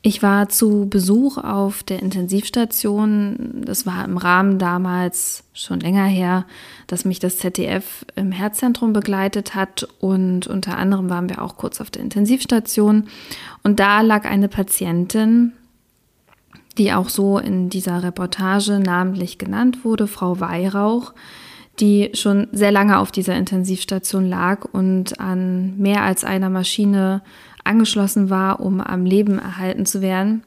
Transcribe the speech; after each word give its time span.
Ich 0.00 0.22
war 0.22 0.48
zu 0.48 0.86
Besuch 0.88 1.38
auf 1.38 1.82
der 1.82 2.00
Intensivstation. 2.00 3.62
Das 3.64 3.84
war 3.84 4.04
im 4.04 4.16
Rahmen 4.16 4.58
damals 4.58 5.42
schon 5.52 5.80
länger 5.80 6.04
her, 6.04 6.46
dass 6.86 7.04
mich 7.04 7.18
das 7.18 7.38
ZDF 7.38 8.06
im 8.14 8.30
Herzzentrum 8.30 8.92
begleitet 8.92 9.56
hat. 9.56 9.88
Und 9.98 10.46
unter 10.46 10.78
anderem 10.78 11.10
waren 11.10 11.28
wir 11.28 11.42
auch 11.42 11.56
kurz 11.56 11.80
auf 11.80 11.90
der 11.90 12.02
Intensivstation. 12.02 13.08
Und 13.64 13.80
da 13.80 14.00
lag 14.02 14.24
eine 14.24 14.48
Patientin, 14.48 15.52
die 16.78 16.92
auch 16.92 17.08
so 17.08 17.38
in 17.38 17.68
dieser 17.68 18.04
Reportage 18.04 18.78
namentlich 18.78 19.36
genannt 19.36 19.84
wurde, 19.84 20.06
Frau 20.06 20.38
Weihrauch, 20.38 21.12
die 21.80 22.10
schon 22.14 22.46
sehr 22.52 22.70
lange 22.70 22.98
auf 22.98 23.10
dieser 23.10 23.36
Intensivstation 23.36 24.28
lag 24.28 24.64
und 24.64 25.18
an 25.18 25.76
mehr 25.76 26.02
als 26.02 26.22
einer 26.22 26.50
Maschine 26.50 27.22
angeschlossen 27.68 28.30
war, 28.30 28.60
um 28.60 28.80
am 28.80 29.04
Leben 29.04 29.38
erhalten 29.38 29.86
zu 29.86 30.00
werden. 30.00 30.42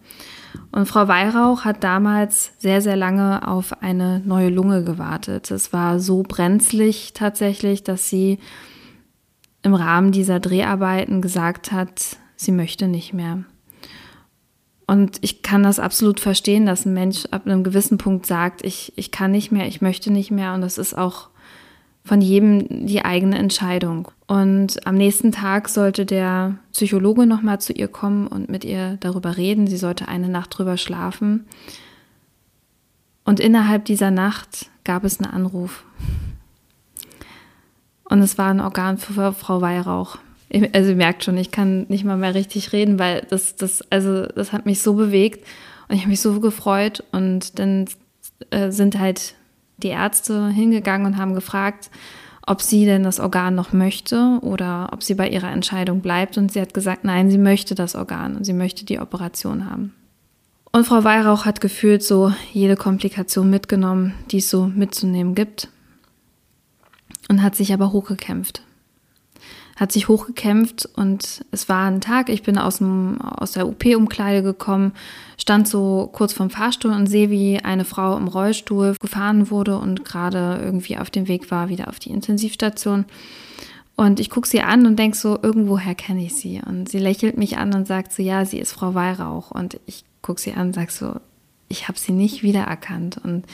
Und 0.72 0.86
Frau 0.88 1.08
Weihrauch 1.08 1.64
hat 1.64 1.84
damals 1.84 2.52
sehr, 2.58 2.82
sehr 2.82 2.96
lange 2.96 3.48
auf 3.48 3.82
eine 3.82 4.22
neue 4.26 4.50
Lunge 4.50 4.84
gewartet. 4.84 5.52
Es 5.52 5.72
war 5.72 6.00
so 6.00 6.24
brenzlig 6.24 7.14
tatsächlich, 7.14 7.84
dass 7.84 8.10
sie 8.10 8.40
im 9.64 9.74
Rahmen 9.74 10.12
dieser 10.12 10.40
Dreharbeiten 10.40 11.22
gesagt 11.22 11.72
hat, 11.72 12.18
sie 12.36 12.52
möchte 12.52 12.88
nicht 12.88 13.14
mehr. 13.14 13.44
Und 14.88 15.20
ich 15.22 15.42
kann 15.42 15.64
das 15.64 15.80
absolut 15.80 16.20
verstehen, 16.20 16.66
dass 16.66 16.86
ein 16.86 16.94
Mensch 16.94 17.26
ab 17.32 17.46
einem 17.46 17.64
gewissen 17.64 17.98
Punkt 17.98 18.26
sagt, 18.26 18.66
ich, 18.66 18.92
ich 18.98 19.12
kann 19.12 19.32
nicht 19.32 19.52
mehr, 19.52 19.68
ich 19.68 19.82
möchte 19.82 20.12
nicht 20.12 20.32
mehr. 20.32 20.54
Und 20.54 20.62
das 20.62 20.78
ist 20.78 20.98
auch 20.98 21.30
von 22.04 22.22
jedem 22.22 22.88
die 22.88 23.06
eigene 23.06 23.38
Entscheidung. 23.38 24.10
Und 24.28 24.86
am 24.88 24.96
nächsten 24.96 25.32
Tag 25.32 25.70
sollte 25.70 26.06
der 26.06 26.56
Psychologe 26.74 27.26
nochmal 27.26 27.62
zu 27.62 27.74
ihr 27.74 27.88
kommen 27.88 28.28
und 28.28 28.50
mit 28.50 28.64
ihr 28.64 28.98
darüber 29.00 29.38
reden. 29.38 29.68
Sie 29.68 29.78
sollte 29.78 30.08
eine 30.08 30.30
Nacht 30.30 30.58
drüber 30.58 30.78
schlafen. 30.78 31.46
Und 33.24 33.40
innerhalb 33.40 33.86
dieser 33.86 34.12
Nacht 34.12 34.70
gab 34.84 35.04
es 35.04 35.20
einen 35.20 35.32
Anruf. 35.32 35.84
Und 38.06 38.22
es 38.22 38.38
war 38.38 38.50
ein 38.50 38.60
Organ 38.60 38.98
für 38.98 39.32
Frau 39.34 39.62
Weihrauch. 39.62 40.18
Also 40.74 40.90
ihr 40.90 40.98
merkt 40.98 41.24
schon, 41.24 41.38
ich 41.38 41.52
kann 41.52 41.86
nicht 41.88 42.04
mal 42.04 42.18
mehr 42.18 42.34
richtig 42.34 42.74
reden, 42.74 43.00
weil 43.00 43.26
das, 43.30 43.56
das, 43.56 43.90
also 43.90 44.26
das 44.26 44.52
hat 44.52 44.66
mich 44.66 44.82
so 44.82 44.96
bewegt 44.96 45.48
und 45.88 45.96
ich 45.96 46.02
habe 46.02 46.10
mich 46.10 46.20
so 46.20 46.40
gefreut. 46.42 47.04
Und 47.12 47.58
dann 47.60 47.86
äh, 48.50 48.72
sind 48.72 49.00
halt 49.00 49.36
die 49.84 49.90
Ärzte 49.90 50.50
hingegangen 50.50 51.08
und 51.08 51.18
haben 51.18 51.36
gefragt, 51.36 51.90
ob 52.46 52.62
sie 52.62 52.86
denn 52.86 53.04
das 53.04 53.20
Organ 53.20 53.56
noch 53.56 53.72
möchte 53.72 54.40
oder 54.42 54.90
ob 54.92 55.04
sie 55.04 55.14
bei 55.14 55.30
ihrer 55.30 55.52
Entscheidung 55.52 56.02
bleibt. 56.02 56.38
Und 56.38 56.52
sie 56.52 56.62
hat 56.62 56.74
gesagt, 56.74 57.04
nein, 57.04 57.30
sie 57.30 57.38
möchte 57.38 57.76
das 57.76 57.96
Organ 57.96 58.36
und 58.36 58.46
sie 58.46 58.54
möchte 58.54 58.86
die 58.86 59.00
Operation 59.00 59.70
haben. 59.70 59.94
Und 60.72 60.88
Frau 60.88 61.04
Weihrauch 61.04 61.46
hat 61.46 61.62
gefühlt 61.62 62.02
so 62.02 62.34
jede 62.54 62.76
Komplikation 62.76 63.50
mitgenommen, 63.50 64.14
die 64.32 64.38
es 64.38 64.50
so 64.50 64.68
mitzunehmen 64.68 65.36
gibt. 65.36 65.68
Und 67.30 67.44
hat 67.44 67.56
sich 67.56 67.74
aber 67.74 67.92
hochgekämpft 67.92 68.64
hat 69.82 69.92
sich 69.92 70.08
hochgekämpft 70.08 70.88
und 70.96 71.44
es 71.50 71.68
war 71.68 71.88
ein 71.90 72.02
Tag, 72.02 72.30
ich 72.30 72.44
bin 72.44 72.60
aus, 72.60 72.78
dem, 72.78 73.20
aus 73.20 73.54
der 73.54 73.68
UP-Umkleide 73.68 74.44
gekommen, 74.44 74.92
stand 75.40 75.68
so 75.68 76.08
kurz 76.14 76.34
vorm 76.34 76.52
Fahrstuhl 76.52 76.92
und 76.92 77.08
sehe, 77.08 77.32
wie 77.32 77.58
eine 77.58 77.84
Frau 77.84 78.16
im 78.16 78.28
Rollstuhl 78.28 78.96
gefahren 79.02 79.50
wurde 79.50 79.80
und 79.80 80.06
gerade 80.06 80.60
irgendwie 80.64 81.00
auf 81.00 81.10
dem 81.10 81.28
Weg 81.28 81.50
war 81.50 81.70
wieder 81.70 81.88
auf 81.88 81.98
die 81.98 82.12
Intensivstation. 82.12 83.06
Und 83.96 84.20
ich 84.20 84.30
gucke 84.30 84.48
sie 84.48 84.62
an 84.62 84.86
und 84.86 85.00
denke 85.00 85.18
so, 85.18 85.40
irgendwoher 85.42 85.96
kenne 85.96 86.26
ich 86.26 86.36
sie. 86.36 86.62
Und 86.64 86.88
sie 86.88 87.00
lächelt 87.00 87.40
mich 87.40 87.58
an 87.58 87.74
und 87.74 87.88
sagt 87.88 88.14
so, 88.14 88.22
ja, 88.22 88.46
sie 88.46 88.60
ist 88.60 88.74
Frau 88.74 88.94
Weihrauch. 88.94 89.50
Und 89.50 89.80
ich 89.88 90.06
gucke 90.22 90.40
sie 90.40 90.54
an 90.54 90.68
und 90.68 90.74
sage 90.76 90.92
so, 90.92 91.16
ich 91.70 91.88
habe 91.88 91.98
sie 91.98 92.12
nicht 92.12 92.44
wiedererkannt. 92.44 93.20
Und 93.24 93.46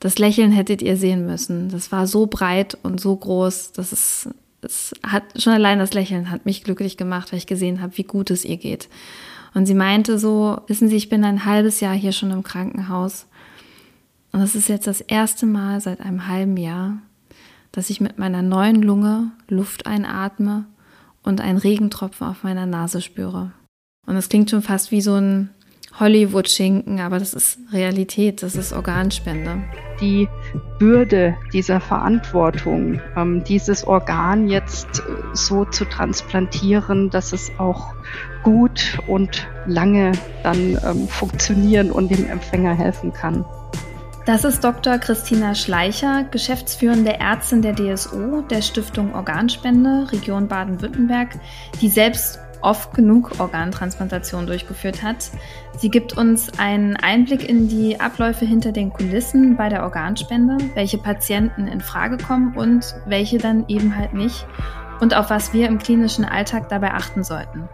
das 0.00 0.18
Lächeln 0.18 0.52
hättet 0.52 0.80
ihr 0.80 0.96
sehen 0.96 1.26
müssen. 1.26 1.68
Das 1.68 1.92
war 1.92 2.06
so 2.06 2.26
breit 2.26 2.78
und 2.82 2.98
so 2.98 3.14
groß, 3.14 3.72
dass 3.72 3.92
es 3.92 4.28
es 4.62 4.94
hat 5.06 5.24
schon 5.40 5.52
allein 5.52 5.78
das 5.78 5.94
Lächeln 5.94 6.30
hat 6.30 6.46
mich 6.46 6.64
glücklich 6.64 6.96
gemacht, 6.96 7.32
weil 7.32 7.38
ich 7.38 7.46
gesehen 7.46 7.80
habe, 7.80 7.96
wie 7.96 8.04
gut 8.04 8.30
es 8.30 8.44
ihr 8.44 8.56
geht. 8.56 8.88
Und 9.54 9.66
sie 9.66 9.74
meinte 9.74 10.18
so, 10.18 10.60
wissen 10.66 10.88
Sie, 10.88 10.96
ich 10.96 11.08
bin 11.08 11.24
ein 11.24 11.44
halbes 11.44 11.80
Jahr 11.80 11.94
hier 11.94 12.12
schon 12.12 12.30
im 12.30 12.42
Krankenhaus. 12.42 13.26
Und 14.32 14.40
es 14.40 14.54
ist 14.54 14.68
jetzt 14.68 14.86
das 14.86 15.00
erste 15.00 15.46
Mal 15.46 15.80
seit 15.80 16.00
einem 16.00 16.28
halben 16.28 16.56
Jahr, 16.56 16.98
dass 17.72 17.90
ich 17.90 18.00
mit 18.00 18.18
meiner 18.18 18.42
neuen 18.42 18.82
Lunge 18.82 19.32
Luft 19.48 19.86
einatme 19.86 20.66
und 21.22 21.40
einen 21.40 21.58
Regentropfen 21.58 22.26
auf 22.26 22.44
meiner 22.44 22.66
Nase 22.66 23.00
spüre. 23.00 23.52
Und 24.06 24.16
es 24.16 24.28
klingt 24.28 24.50
schon 24.50 24.62
fast 24.62 24.90
wie 24.90 25.00
so 25.00 25.14
ein 25.14 25.50
Hollywood-Schinken, 25.98 27.00
aber 27.00 27.18
das 27.18 27.34
ist 27.34 27.58
Realität, 27.72 28.42
das 28.42 28.54
ist 28.54 28.72
Organspende. 28.72 29.62
Die 30.00 30.28
Bürde 30.78 31.36
dieser 31.52 31.80
Verantwortung, 31.80 33.00
ähm, 33.16 33.44
dieses 33.44 33.86
Organ 33.86 34.48
jetzt 34.48 35.00
äh, 35.00 35.02
so 35.34 35.64
zu 35.64 35.84
transplantieren, 35.84 37.10
dass 37.10 37.32
es 37.32 37.50
auch 37.58 37.94
gut 38.42 38.98
und 39.06 39.46
lange 39.66 40.12
dann 40.42 40.78
ähm, 40.84 41.08
funktionieren 41.08 41.90
und 41.90 42.10
dem 42.10 42.28
Empfänger 42.28 42.74
helfen 42.74 43.12
kann. 43.12 43.44
Das 44.26 44.44
ist 44.44 44.62
Dr. 44.62 44.98
Christina 44.98 45.54
Schleicher, 45.54 46.24
geschäftsführende 46.30 47.18
Ärztin 47.18 47.62
der 47.62 47.74
DSO, 47.74 48.42
der 48.42 48.62
Stiftung 48.62 49.14
Organspende, 49.14 50.06
Region 50.12 50.46
Baden-Württemberg, 50.46 51.40
die 51.80 51.88
selbst 51.88 52.38
oft 52.62 52.94
genug 52.94 53.38
Organtransplantation 53.38 54.46
durchgeführt 54.46 55.02
hat. 55.02 55.30
Sie 55.76 55.90
gibt 55.90 56.16
uns 56.16 56.58
einen 56.58 56.96
Einblick 56.96 57.48
in 57.48 57.68
die 57.68 58.00
Abläufe 58.00 58.44
hinter 58.44 58.72
den 58.72 58.92
Kulissen 58.92 59.56
bei 59.56 59.68
der 59.68 59.82
Organspende, 59.82 60.58
welche 60.74 60.98
Patienten 60.98 61.66
in 61.66 61.80
Frage 61.80 62.16
kommen 62.18 62.56
und 62.56 62.94
welche 63.06 63.38
dann 63.38 63.64
eben 63.68 63.96
halt 63.96 64.14
nicht 64.14 64.46
und 65.00 65.16
auf 65.16 65.30
was 65.30 65.52
wir 65.52 65.66
im 65.66 65.78
klinischen 65.78 66.24
Alltag 66.24 66.68
dabei 66.68 66.92
achten 66.92 67.24
sollten. 67.24 67.68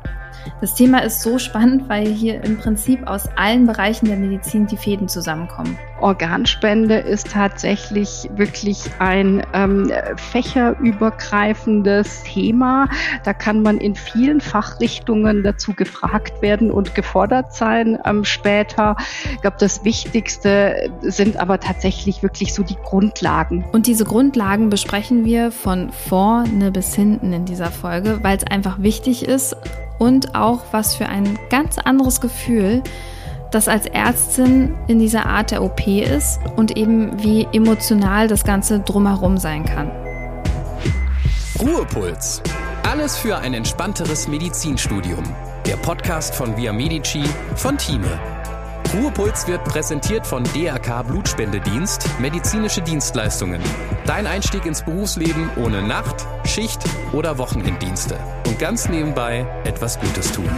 Das 0.60 0.74
Thema 0.74 1.02
ist 1.02 1.22
so 1.22 1.38
spannend, 1.38 1.88
weil 1.88 2.06
hier 2.06 2.42
im 2.44 2.58
Prinzip 2.58 3.06
aus 3.06 3.28
allen 3.36 3.66
Bereichen 3.66 4.06
der 4.06 4.16
Medizin 4.16 4.66
die 4.66 4.76
Fäden 4.76 5.08
zusammenkommen. 5.08 5.76
Organspende 6.00 6.96
ist 6.96 7.30
tatsächlich 7.30 8.28
wirklich 8.34 8.90
ein 8.98 9.42
ähm, 9.52 9.90
fächerübergreifendes 10.16 12.22
Thema. 12.24 12.88
Da 13.24 13.32
kann 13.32 13.62
man 13.62 13.78
in 13.78 13.94
vielen 13.94 14.40
Fachrichtungen 14.40 15.42
dazu 15.42 15.72
gefragt 15.72 16.42
werden 16.42 16.70
und 16.70 16.94
gefordert 16.94 17.54
sein 17.54 17.98
ähm, 18.04 18.24
später. 18.24 18.96
Ich 19.32 19.40
glaube, 19.40 19.56
das 19.58 19.84
Wichtigste 19.84 20.90
sind 21.02 21.38
aber 21.38 21.60
tatsächlich 21.60 22.22
wirklich 22.22 22.54
so 22.54 22.62
die 22.62 22.76
Grundlagen. 22.84 23.64
Und 23.72 23.86
diese 23.86 24.04
Grundlagen 24.04 24.70
besprechen 24.70 25.24
wir 25.24 25.50
von 25.50 25.90
vorne 25.90 26.70
bis 26.70 26.94
hinten 26.94 27.32
in 27.32 27.44
dieser 27.44 27.70
Folge, 27.70 28.20
weil 28.22 28.36
es 28.36 28.44
einfach 28.44 28.80
wichtig 28.80 29.26
ist 29.26 29.56
und 29.98 30.34
auch 30.34 30.60
was 30.72 30.94
für 30.94 31.06
ein 31.06 31.38
ganz 31.50 31.78
anderes 31.78 32.20
Gefühl 32.20 32.82
das 33.50 33.68
als 33.68 33.86
Ärztin 33.86 34.74
in 34.86 34.98
dieser 34.98 35.26
Art 35.26 35.50
der 35.50 35.62
OP 35.62 35.86
ist 35.86 36.40
und 36.56 36.76
eben 36.76 37.22
wie 37.22 37.46
emotional 37.52 38.28
das 38.28 38.44
Ganze 38.44 38.80
drumherum 38.80 39.38
sein 39.38 39.64
kann. 39.64 39.90
Ruhepuls. 41.60 42.42
Alles 42.82 43.16
für 43.16 43.36
ein 43.38 43.54
entspannteres 43.54 44.28
Medizinstudium. 44.28 45.24
Der 45.66 45.76
Podcast 45.76 46.34
von 46.34 46.56
Via 46.56 46.72
Medici 46.72 47.24
von 47.56 47.76
Thieme. 47.78 48.20
Ruhepuls 48.94 49.48
wird 49.48 49.64
präsentiert 49.64 50.26
von 50.26 50.44
DRK 50.44 51.02
Blutspendedienst, 51.02 52.08
medizinische 52.20 52.82
Dienstleistungen. 52.82 53.60
Dein 54.06 54.26
Einstieg 54.26 54.64
ins 54.64 54.82
Berufsleben 54.82 55.50
ohne 55.56 55.82
Nacht, 55.82 56.26
Schicht 56.44 56.84
oder 57.12 57.36
Wochenenddienste. 57.38 58.16
Und 58.46 58.58
ganz 58.58 58.88
nebenbei 58.88 59.46
etwas 59.64 59.98
Gutes 59.98 60.30
tun. 60.30 60.48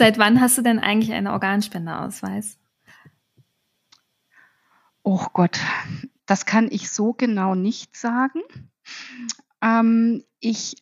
Seit 0.00 0.16
wann 0.16 0.40
hast 0.40 0.56
du 0.56 0.62
denn 0.62 0.78
eigentlich 0.78 1.12
einen 1.12 1.26
Organspendeausweis? 1.26 2.58
Oh 5.02 5.26
Gott, 5.34 5.60
das 6.24 6.46
kann 6.46 6.68
ich 6.70 6.90
so 6.90 7.12
genau 7.12 7.54
nicht 7.54 7.98
sagen. 7.98 8.40
Ähm, 9.60 10.24
ich 10.38 10.76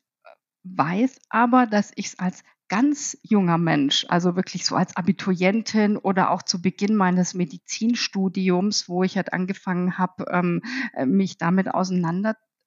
weiß 0.63 1.21
aber, 1.31 1.67
dass 1.67 1.91
ich 1.97 2.07
es 2.07 2.19
als 2.21 2.45
ganz 2.69 3.19
junger 3.23 3.59
Mensch, 3.59 4.07
also 4.09 4.37
wirklich 4.37 4.65
so 4.65 4.77
als 4.77 4.95
Abiturientin 4.95 5.97
oder 5.97 6.31
auch 6.31 6.43
zu 6.45 6.63
Beginn 6.63 6.95
meines 6.95 7.35
Medizinstudiums, 7.35 8.89
wo 8.89 9.03
ich 9.03 9.17
halt 9.17 9.33
angefangen 9.33 9.99
habe, 9.99 10.27
ähm, 10.31 10.63
mich 11.07 11.39
damit 11.39 11.75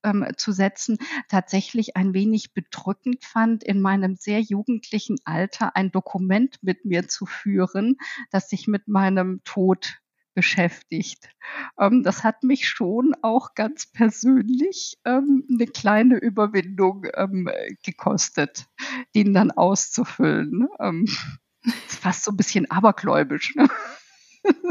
auseinanderzusetzen, 0.03 0.97
tatsächlich 1.27 1.95
ein 1.95 2.13
wenig 2.13 2.53
bedrückend 2.53 3.23
fand, 3.23 3.63
in 3.63 3.81
meinem 3.81 4.15
sehr 4.15 4.41
jugendlichen 4.41 5.17
Alter 5.25 5.75
ein 5.75 5.91
Dokument 5.91 6.57
mit 6.61 6.85
mir 6.85 7.07
zu 7.07 7.25
führen, 7.25 7.97
das 8.29 8.49
sich 8.49 8.67
mit 8.67 8.87
meinem 8.87 9.41
Tod 9.43 10.01
beschäftigt. 10.33 11.29
Ähm, 11.77 12.03
das 12.03 12.23
hat 12.23 12.43
mich 12.43 12.67
schon 12.67 13.13
auch 13.21 13.53
ganz 13.53 13.85
persönlich 13.85 14.97
ähm, 15.03 15.45
eine 15.49 15.67
kleine 15.67 16.17
Überwindung 16.17 17.05
ähm, 17.15 17.49
gekostet, 17.83 18.67
den 19.13 19.33
dann 19.33 19.51
auszufüllen. 19.51 20.67
Ähm, 20.79 21.05
fast 21.87 22.23
so 22.23 22.31
ein 22.31 22.37
bisschen 22.37 22.71
abergläubisch. 22.71 23.55
Ne? 23.55 23.67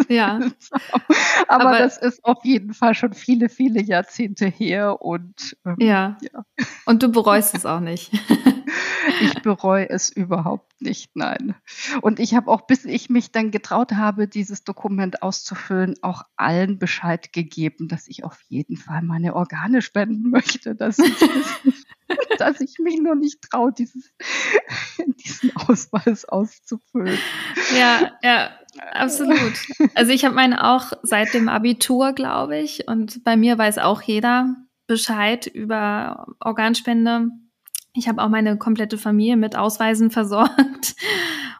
Ja. 0.08 0.40
Aber, 1.48 1.66
Aber, 1.66 1.78
das 1.78 1.98
ist 1.98 2.24
auf 2.24 2.44
jeden 2.44 2.74
Fall 2.74 2.94
schon 2.94 3.12
viele, 3.12 3.48
viele 3.48 3.80
Jahrzehnte 3.82 4.46
her 4.46 5.02
und 5.02 5.56
ähm, 5.64 5.76
ja. 5.78 6.18
ja. 6.20 6.44
Und 6.86 7.02
du 7.02 7.10
bereust 7.10 7.54
es 7.54 7.66
auch 7.66 7.80
nicht. 7.80 8.10
ich 9.20 9.34
bereue 9.42 9.88
es 9.88 10.10
überhaupt 10.10 10.80
nicht, 10.80 11.14
nein. 11.14 11.54
Und 12.00 12.18
ich 12.20 12.34
habe 12.34 12.50
auch, 12.50 12.62
bis 12.62 12.84
ich 12.84 13.10
mich 13.10 13.32
dann 13.32 13.50
getraut 13.50 13.92
habe, 13.92 14.28
dieses 14.28 14.64
Dokument 14.64 15.22
auszufüllen, 15.22 15.96
auch 16.02 16.22
allen 16.36 16.78
Bescheid 16.78 17.32
gegeben, 17.32 17.88
dass 17.88 18.08
ich 18.08 18.24
auf 18.24 18.40
jeden 18.48 18.76
Fall 18.76 19.02
meine 19.02 19.34
Organe 19.34 19.82
spenden 19.82 20.30
möchte, 20.30 20.74
dass 20.74 20.98
ich, 20.98 21.14
dass 22.38 22.60
ich 22.60 22.78
mich 22.78 22.98
nur 23.00 23.14
nicht 23.14 23.42
traue, 23.42 23.72
dieses, 23.72 24.12
diesen 25.24 25.54
Ausweis 25.56 26.24
auszufüllen. 26.24 27.18
Ja, 27.76 28.12
ja, 28.22 28.50
absolut. 28.92 29.54
Also 29.94 30.12
ich 30.12 30.24
habe 30.24 30.34
meinen 30.34 30.54
auch 30.54 30.92
seit 31.02 31.34
dem 31.34 31.48
Abitur, 31.48 32.12
glaube 32.12 32.58
ich, 32.58 32.86
und 32.88 33.24
bei 33.24 33.36
mir 33.36 33.58
weiß 33.58 33.78
auch 33.78 34.02
jeder 34.02 34.56
Bescheid 34.86 35.46
über 35.46 36.26
Organspende. 36.40 37.28
Ich 37.94 38.08
habe 38.08 38.22
auch 38.22 38.28
meine 38.28 38.56
komplette 38.56 38.98
Familie 38.98 39.36
mit 39.36 39.56
Ausweisen 39.56 40.10
versorgt 40.10 40.94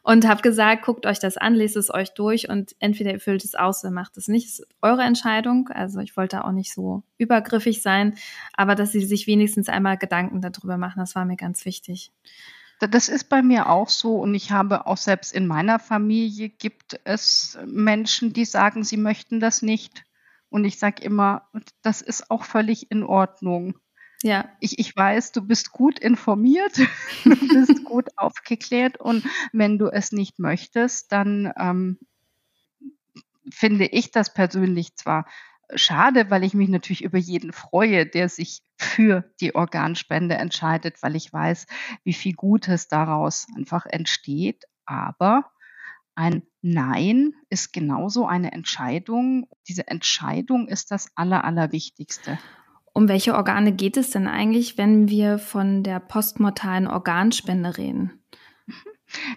und 0.02 0.26
habe 0.26 0.42
gesagt, 0.42 0.84
guckt 0.84 1.06
euch 1.06 1.18
das 1.18 1.36
an, 1.36 1.54
lest 1.54 1.76
es 1.76 1.92
euch 1.92 2.14
durch 2.14 2.48
und 2.48 2.74
entweder 2.78 3.12
ihr 3.12 3.20
füllt 3.20 3.44
es 3.44 3.54
aus 3.54 3.84
oder 3.84 3.92
macht 3.92 4.16
es 4.16 4.28
nicht. 4.28 4.46
Das 4.46 4.58
ist 4.60 4.66
eure 4.82 5.02
Entscheidung. 5.02 5.68
Also 5.68 6.00
ich 6.00 6.16
wollte 6.16 6.44
auch 6.44 6.52
nicht 6.52 6.72
so 6.72 7.02
übergriffig 7.18 7.82
sein, 7.82 8.14
aber 8.54 8.74
dass 8.74 8.92
sie 8.92 9.04
sich 9.04 9.26
wenigstens 9.26 9.68
einmal 9.68 9.98
Gedanken 9.98 10.40
darüber 10.40 10.78
machen, 10.78 10.98
das 10.98 11.14
war 11.14 11.24
mir 11.24 11.36
ganz 11.36 11.64
wichtig. 11.64 12.12
Das 12.86 13.08
ist 13.08 13.28
bei 13.28 13.42
mir 13.42 13.68
auch 13.68 13.88
so 13.88 14.16
und 14.16 14.34
ich 14.34 14.52
habe 14.52 14.86
auch 14.86 14.96
selbst 14.96 15.34
in 15.34 15.46
meiner 15.46 15.78
Familie 15.78 16.48
gibt 16.48 16.98
es 17.04 17.58
Menschen, 17.66 18.32
die 18.32 18.44
sagen, 18.44 18.84
sie 18.84 18.96
möchten 18.96 19.38
das 19.38 19.62
nicht. 19.62 20.04
Und 20.48 20.64
ich 20.64 20.78
sage 20.78 21.02
immer, 21.02 21.48
das 21.82 22.00
ist 22.00 22.30
auch 22.30 22.44
völlig 22.44 22.90
in 22.90 23.04
Ordnung. 23.04 23.74
Ja. 24.22 24.50
Ich, 24.60 24.78
ich 24.78 24.94
weiß, 24.94 25.32
du 25.32 25.42
bist 25.42 25.72
gut 25.72 25.98
informiert, 25.98 26.78
du 27.24 27.48
bist 27.48 27.84
gut 27.84 28.08
aufgeklärt 28.16 28.98
und 28.98 29.24
wenn 29.52 29.78
du 29.78 29.88
es 29.88 30.12
nicht 30.12 30.38
möchtest, 30.38 31.12
dann 31.12 31.52
ähm, 31.58 31.98
finde 33.50 33.86
ich 33.86 34.10
das 34.10 34.34
persönlich 34.34 34.96
zwar 34.96 35.26
schade, 35.74 36.30
weil 36.30 36.44
ich 36.44 36.54
mich 36.54 36.68
natürlich 36.68 37.04
über 37.04 37.18
jeden 37.18 37.52
freue, 37.52 38.06
der 38.06 38.28
sich 38.28 38.62
für 38.76 39.24
die 39.40 39.54
Organspende 39.54 40.36
entscheidet, 40.36 41.02
weil 41.02 41.16
ich 41.16 41.32
weiß, 41.32 41.66
wie 42.04 42.12
viel 42.12 42.34
Gutes 42.34 42.88
daraus 42.88 43.46
einfach 43.56 43.86
entsteht. 43.86 44.64
Aber 44.86 45.50
ein 46.14 46.42
Nein 46.62 47.32
ist 47.48 47.72
genauso 47.72 48.26
eine 48.26 48.52
Entscheidung. 48.52 49.48
Diese 49.68 49.88
Entscheidung 49.88 50.68
ist 50.68 50.90
das 50.90 51.10
Aller, 51.14 51.44
Allerwichtigste. 51.44 52.38
Um 52.92 53.08
welche 53.08 53.34
Organe 53.34 53.72
geht 53.72 53.96
es 53.96 54.10
denn 54.10 54.26
eigentlich, 54.26 54.76
wenn 54.76 55.08
wir 55.08 55.38
von 55.38 55.82
der 55.82 56.00
postmortalen 56.00 56.86
Organspende 56.86 57.78
reden? 57.78 58.19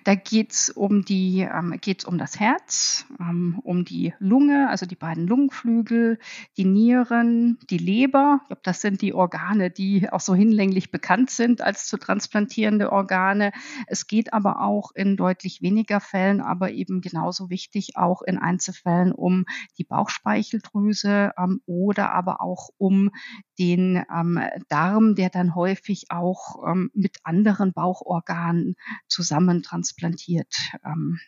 Da 0.03 0.15
geht's 0.15 0.69
um 0.69 1.05
die, 1.05 1.41
ähm, 1.41 1.79
um 2.05 2.17
das 2.17 2.39
Herz, 2.39 3.05
ähm, 3.19 3.59
um 3.63 3.85
die 3.85 4.13
Lunge, 4.19 4.69
also 4.69 4.85
die 4.85 4.95
beiden 4.95 5.27
Lungenflügel, 5.27 6.19
die 6.57 6.65
Nieren, 6.65 7.57
die 7.69 7.77
Leber. 7.77 8.39
Ich 8.41 8.47
glaube, 8.47 8.61
das 8.63 8.81
sind 8.81 9.01
die 9.01 9.13
Organe, 9.13 9.71
die 9.71 10.09
auch 10.11 10.19
so 10.19 10.35
hinlänglich 10.35 10.91
bekannt 10.91 11.29
sind 11.29 11.61
als 11.61 11.87
zu 11.87 11.97
transplantierende 11.97 12.91
Organe. 12.91 13.51
Es 13.87 14.07
geht 14.07 14.33
aber 14.33 14.61
auch 14.61 14.91
in 14.93 15.17
deutlich 15.17 15.61
weniger 15.61 15.99
Fällen, 15.99 16.41
aber 16.41 16.71
eben 16.71 17.01
genauso 17.01 17.49
wichtig 17.49 17.97
auch 17.97 18.21
in 18.21 18.37
Einzelfällen 18.37 19.11
um 19.11 19.45
die 19.77 19.83
Bauchspeicheldrüse 19.83 21.31
ähm, 21.37 21.61
oder 21.65 22.13
aber 22.13 22.41
auch 22.41 22.69
um 22.77 23.11
den 23.59 24.03
ähm, 24.13 24.39
Darm, 24.69 25.15
der 25.15 25.29
dann 25.29 25.55
häufig 25.55 26.05
auch 26.09 26.67
ähm, 26.67 26.91
mit 26.93 27.17
anderen 27.23 27.73
Bauchorganen 27.73 28.75
zusammen 29.07 29.63
transplantiert 29.63 30.55
ähm, 30.85 31.19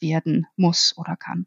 werden 0.00 0.46
muss 0.56 0.94
oder 0.96 1.16
kann. 1.16 1.46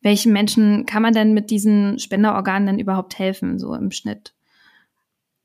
Welchen 0.00 0.32
Menschen 0.32 0.86
kann 0.86 1.02
man 1.02 1.14
denn 1.14 1.32
mit 1.32 1.50
diesen 1.50 1.98
Spenderorganen 1.98 2.66
denn 2.66 2.78
überhaupt 2.78 3.18
helfen, 3.18 3.58
so 3.58 3.74
im 3.74 3.90
Schnitt? 3.90 4.34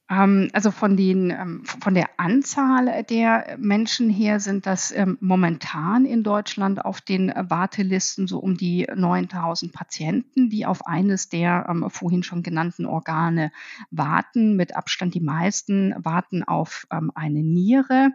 Ähm, 0.09 0.49
also 0.53 0.71
von, 0.71 0.97
den, 0.97 1.29
ähm, 1.29 1.63
von 1.65 1.93
der 1.93 2.09
Anzahl 2.17 3.03
der 3.03 3.57
Menschen 3.59 4.09
her 4.09 4.39
sind 4.39 4.65
das 4.65 4.91
ähm, 4.91 5.17
momentan 5.21 6.05
in 6.05 6.23
Deutschland 6.23 6.83
auf 6.83 7.01
den 7.01 7.31
Wartelisten 7.35 8.27
so 8.27 8.39
um 8.39 8.57
die 8.57 8.87
9000 8.93 9.71
Patienten, 9.71 10.49
die 10.49 10.65
auf 10.65 10.87
eines 10.87 11.29
der 11.29 11.67
vorhin 11.89 12.23
schon 12.23 12.43
genannten 12.43 12.85
Organe 12.85 13.51
warten. 13.91 14.55
Mit 14.55 14.75
Abstand 14.75 15.13
die 15.13 15.21
meisten 15.21 15.93
warten 15.97 16.43
auf 16.43 16.87
eine 16.89 17.43
Niere. 17.43 18.11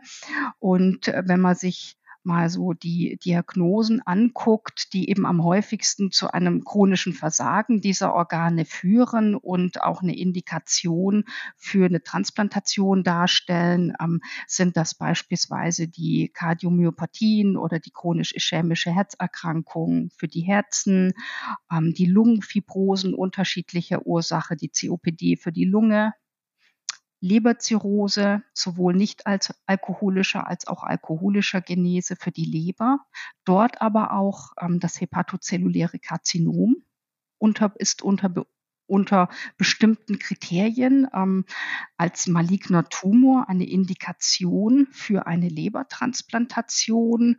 Und 0.58 1.08
äh, 1.08 1.22
wenn 1.26 1.40
man 1.40 1.54
sich 1.54 1.96
mal 2.24 2.48
so 2.48 2.72
die 2.72 3.18
Diagnosen 3.24 4.00
anguckt, 4.04 4.92
die 4.92 5.08
eben 5.08 5.26
am 5.26 5.44
häufigsten 5.44 6.10
zu 6.10 6.32
einem 6.32 6.64
chronischen 6.64 7.12
Versagen 7.12 7.80
dieser 7.80 8.14
Organe 8.14 8.64
führen 8.64 9.34
und 9.34 9.82
auch 9.82 10.02
eine 10.02 10.16
Indikation 10.16 11.24
für 11.56 11.86
eine 11.86 12.02
Transplantation 12.02 13.04
darstellen, 13.04 13.92
ähm, 14.00 14.20
sind 14.46 14.76
das 14.76 14.94
beispielsweise 14.94 15.88
die 15.88 16.30
Kardiomyopathien 16.32 17.56
oder 17.56 17.78
die 17.78 17.90
chronisch-ischämische 17.90 18.90
Herzerkrankung 18.90 20.10
für 20.16 20.28
die 20.28 20.42
Herzen, 20.42 21.12
ähm, 21.70 21.94
die 21.94 22.06
Lungenfibrosen 22.06 23.14
unterschiedlicher 23.14 24.06
Ursache, 24.06 24.56
die 24.56 24.70
COPD 24.70 25.36
für 25.36 25.52
die 25.52 25.64
Lunge, 25.64 26.14
Leberzirrhose, 27.24 28.42
sowohl 28.52 28.94
nicht 28.94 29.26
als 29.26 29.54
alkoholischer 29.64 30.46
als 30.46 30.66
auch 30.66 30.82
alkoholischer 30.82 31.62
Genese 31.62 32.16
für 32.16 32.30
die 32.30 32.44
Leber. 32.44 32.98
Dort 33.46 33.80
aber 33.80 34.12
auch 34.12 34.52
ähm, 34.60 34.78
das 34.78 35.00
hepatozelluläre 35.00 35.98
Karzinom 35.98 36.84
unter, 37.38 37.72
ist 37.76 38.02
unter 38.02 38.28
unter 38.86 39.28
bestimmten 39.56 40.18
Kriterien 40.18 41.08
ähm, 41.14 41.44
als 41.96 42.26
maligner 42.26 42.88
Tumor 42.88 43.48
eine 43.48 43.68
Indikation 43.68 44.88
für 44.90 45.26
eine 45.26 45.48
Lebertransplantation. 45.48 47.36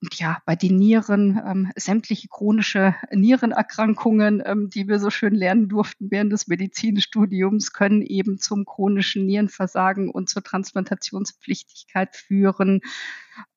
Und 0.00 0.14
ja, 0.18 0.38
bei 0.44 0.56
den 0.56 0.76
Nieren 0.76 1.40
ähm, 1.44 1.72
sämtliche 1.76 2.28
chronische 2.28 2.94
Nierenerkrankungen, 3.10 4.42
ähm, 4.44 4.70
die 4.70 4.88
wir 4.88 4.98
so 4.98 5.10
schön 5.10 5.34
lernen 5.34 5.68
durften 5.68 6.10
während 6.10 6.32
des 6.32 6.46
Medizinstudiums, 6.48 7.72
können 7.72 8.02
eben 8.02 8.38
zum 8.38 8.64
chronischen 8.64 9.26
Nierenversagen 9.26 10.10
und 10.10 10.28
zur 10.28 10.42
Transplantationspflichtigkeit 10.42 12.16
führen. 12.16 12.80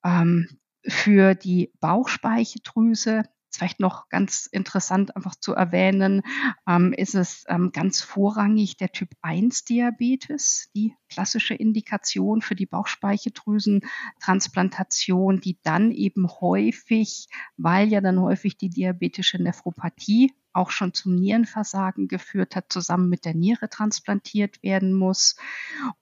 Ähm, 0.04 0.48
für 0.88 1.34
die 1.34 1.72
Bauchspeicheldrüse 1.80 3.24
vielleicht 3.56 3.80
noch 3.80 4.10
ganz 4.10 4.46
interessant 4.46 5.16
einfach 5.16 5.36
zu 5.36 5.54
erwähnen, 5.54 6.22
ähm, 6.68 6.94
ist 6.94 7.16
es 7.16 7.44
ähm, 7.48 7.72
ganz 7.72 8.02
vorrangig 8.02 8.78
der 8.78 8.92
Typ 8.92 9.10
1 9.22 9.66
Diabetes, 9.66 10.70
die 10.76 10.96
klassische 11.16 11.54
Indikation 11.54 12.42
für 12.42 12.56
die 12.56 12.66
Bauchspeicheldrüsentransplantation, 12.66 15.40
die 15.40 15.58
dann 15.64 15.92
eben 15.92 16.28
häufig, 16.42 17.30
weil 17.56 17.88
ja 17.88 18.02
dann 18.02 18.20
häufig 18.20 18.58
die 18.58 18.70
diabetische 18.70 19.42
Nephropathie 19.42 20.34
auch 20.52 20.72
schon 20.72 20.94
zum 20.94 21.16
Nierenversagen 21.16 22.08
geführt 22.08 22.58
hat, 22.58 22.66
zusammen 22.70 23.10
mit 23.10 23.26
der 23.26 23.34
Niere 23.34 23.70
transplantiert 23.70 24.62
werden 24.62 24.94
muss. 24.94 25.36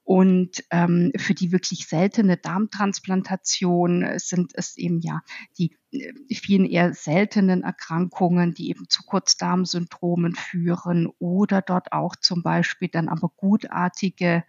Und 0.02 0.64
ähm, 0.70 1.12
für 1.16 1.34
die 1.34 1.52
wirklich 1.52 1.86
seltene 1.86 2.36
Darmtransplantation 2.36 4.04
sind 4.16 4.50
es 4.54 4.76
eben 4.76 5.00
ja 5.00 5.20
die 5.58 5.76
äh, 5.92 6.12
vielen 6.34 6.66
eher 6.66 6.92
seltenen 6.94 7.62
Erkrankungen, 7.62 8.54
die 8.54 8.70
eben 8.70 8.88
zu 8.88 9.04
Kurzdarmsyndromen 9.04 10.34
führen 10.34 11.08
oder 11.18 11.62
dort 11.62 11.92
auch 11.92 12.16
zum 12.16 12.42
Beispiel 12.42 12.88
dann 12.88 13.08
aber 13.08 13.30
gutartige 13.36 14.42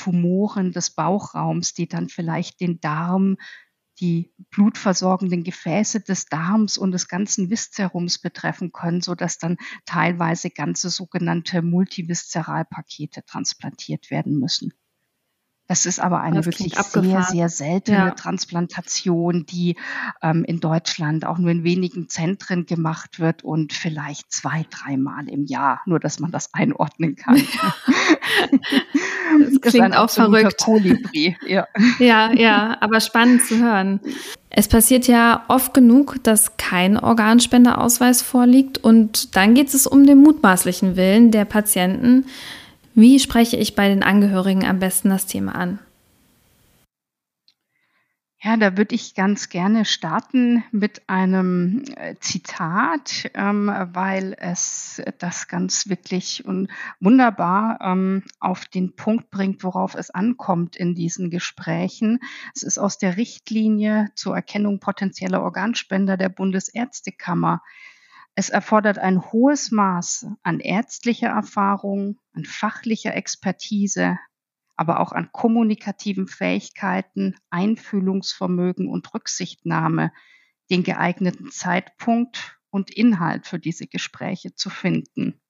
Tumoren 0.00 0.72
des 0.72 0.90
Bauchraums, 0.90 1.74
die 1.74 1.86
dann 1.86 2.08
vielleicht 2.08 2.60
den 2.60 2.80
Darm 2.80 3.36
die 4.00 4.32
blutversorgenden 4.50 5.44
Gefäße 5.44 6.00
des 6.00 6.24
Darms 6.24 6.78
und 6.78 6.92
des 6.92 7.06
ganzen 7.06 7.50
Viszerums 7.50 8.18
betreffen 8.18 8.72
können, 8.72 9.02
so 9.02 9.14
dass 9.14 9.36
dann 9.36 9.58
teilweise 9.84 10.48
ganze 10.48 10.88
sogenannte 10.88 11.60
Multiviszeralpakete 11.60 13.26
transplantiert 13.26 14.10
werden 14.10 14.38
müssen. 14.38 14.72
Das 15.70 15.86
ist 15.86 16.00
aber 16.00 16.20
eine 16.20 16.44
wirklich 16.46 16.74
sehr, 16.74 17.22
sehr 17.22 17.48
seltene 17.48 17.96
ja. 17.96 18.10
Transplantation, 18.10 19.46
die 19.46 19.76
ähm, 20.20 20.42
in 20.44 20.58
Deutschland 20.58 21.24
auch 21.24 21.38
nur 21.38 21.52
in 21.52 21.62
wenigen 21.62 22.08
Zentren 22.08 22.66
gemacht 22.66 23.20
wird 23.20 23.44
und 23.44 23.72
vielleicht 23.72 24.32
zwei, 24.32 24.66
dreimal 24.68 25.28
im 25.28 25.44
Jahr, 25.44 25.80
nur 25.86 26.00
dass 26.00 26.18
man 26.18 26.32
das 26.32 26.52
einordnen 26.54 27.14
kann. 27.14 27.36
das 29.44 29.60
klingt 29.60 29.96
auch 29.96 30.10
verrückt. 30.10 30.60
Kolibri. 30.60 31.36
Ja. 31.46 31.68
ja, 32.00 32.32
ja, 32.32 32.76
aber 32.80 33.00
spannend 33.00 33.44
zu 33.44 33.58
hören. 33.58 34.00
Es 34.48 34.66
passiert 34.66 35.06
ja 35.06 35.44
oft 35.46 35.72
genug, 35.72 36.16
dass 36.24 36.56
kein 36.56 36.98
Organspendeausweis 36.98 38.22
vorliegt 38.22 38.78
und 38.78 39.36
dann 39.36 39.54
geht 39.54 39.72
es 39.72 39.86
um 39.86 40.04
den 40.04 40.18
mutmaßlichen 40.18 40.96
Willen 40.96 41.30
der 41.30 41.44
Patienten, 41.44 42.26
wie 42.94 43.18
spreche 43.18 43.56
ich 43.56 43.74
bei 43.74 43.88
den 43.88 44.02
Angehörigen 44.02 44.64
am 44.64 44.78
besten 44.78 45.10
das 45.10 45.26
Thema 45.26 45.54
an? 45.54 45.78
Ja, 48.42 48.56
da 48.56 48.78
würde 48.78 48.94
ich 48.94 49.14
ganz 49.14 49.50
gerne 49.50 49.84
starten 49.84 50.64
mit 50.72 51.02
einem 51.10 51.84
äh, 51.96 52.14
Zitat, 52.20 53.30
ähm, 53.34 53.70
weil 53.92 54.34
es 54.38 55.02
das 55.18 55.46
ganz 55.46 55.90
wirklich 55.90 56.46
und 56.46 56.68
wunderbar 57.00 57.78
ähm, 57.82 58.22
auf 58.38 58.64
den 58.64 58.96
Punkt 58.96 59.30
bringt, 59.30 59.62
worauf 59.62 59.94
es 59.94 60.08
ankommt 60.08 60.74
in 60.74 60.94
diesen 60.94 61.28
Gesprächen. 61.28 62.18
Es 62.54 62.62
ist 62.62 62.78
aus 62.78 62.96
der 62.96 63.18
Richtlinie 63.18 64.08
zur 64.14 64.34
Erkennung 64.34 64.80
potenzieller 64.80 65.42
Organspender 65.42 66.16
der 66.16 66.30
Bundesärztekammer. 66.30 67.60
Es 68.34 68.48
erfordert 68.48 68.98
ein 68.98 69.20
hohes 69.32 69.70
Maß 69.70 70.26
an 70.42 70.60
ärztlicher 70.60 71.28
Erfahrung, 71.28 72.18
an 72.32 72.44
fachlicher 72.44 73.14
Expertise, 73.14 74.18
aber 74.76 75.00
auch 75.00 75.12
an 75.12 75.30
kommunikativen 75.32 76.26
Fähigkeiten, 76.26 77.36
Einfühlungsvermögen 77.50 78.88
und 78.88 79.12
Rücksichtnahme, 79.12 80.12
den 80.70 80.84
geeigneten 80.84 81.50
Zeitpunkt 81.50 82.58
und 82.70 82.90
Inhalt 82.90 83.46
für 83.46 83.58
diese 83.58 83.86
Gespräche 83.86 84.54
zu 84.54 84.70
finden. 84.70 85.40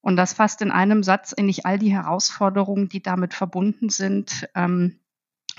Und 0.00 0.16
das 0.16 0.32
fasst 0.32 0.62
in 0.62 0.70
einem 0.70 1.02
Satz 1.02 1.34
eigentlich 1.34 1.66
all 1.66 1.78
die 1.78 1.92
Herausforderungen, 1.92 2.88
die 2.88 3.02
damit 3.02 3.34
verbunden 3.34 3.90
sind, 3.90 4.48
ähm, 4.54 4.98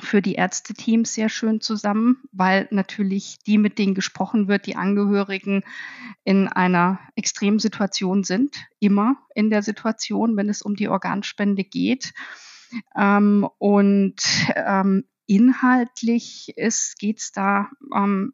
für 0.01 0.21
die 0.21 0.35
Ärzteteams 0.35 1.13
sehr 1.13 1.29
schön 1.29 1.61
zusammen, 1.61 2.23
weil 2.31 2.67
natürlich 2.71 3.39
die, 3.45 3.57
mit 3.57 3.77
denen 3.77 3.95
gesprochen 3.95 4.47
wird, 4.47 4.65
die 4.65 4.75
Angehörigen 4.75 5.63
in 6.23 6.47
einer 6.47 6.99
Extremsituation 7.15 8.23
sind, 8.23 8.55
immer 8.79 9.17
in 9.35 9.49
der 9.49 9.63
Situation, 9.63 10.37
wenn 10.37 10.49
es 10.49 10.61
um 10.61 10.75
die 10.75 10.89
Organspende 10.89 11.63
geht. 11.63 12.13
Ähm, 12.95 13.47
und 13.57 14.21
ähm, 14.55 15.05
inhaltlich 15.25 16.53
geht 16.99 17.19
es 17.19 17.31
da 17.31 17.69
ähm, 17.95 18.33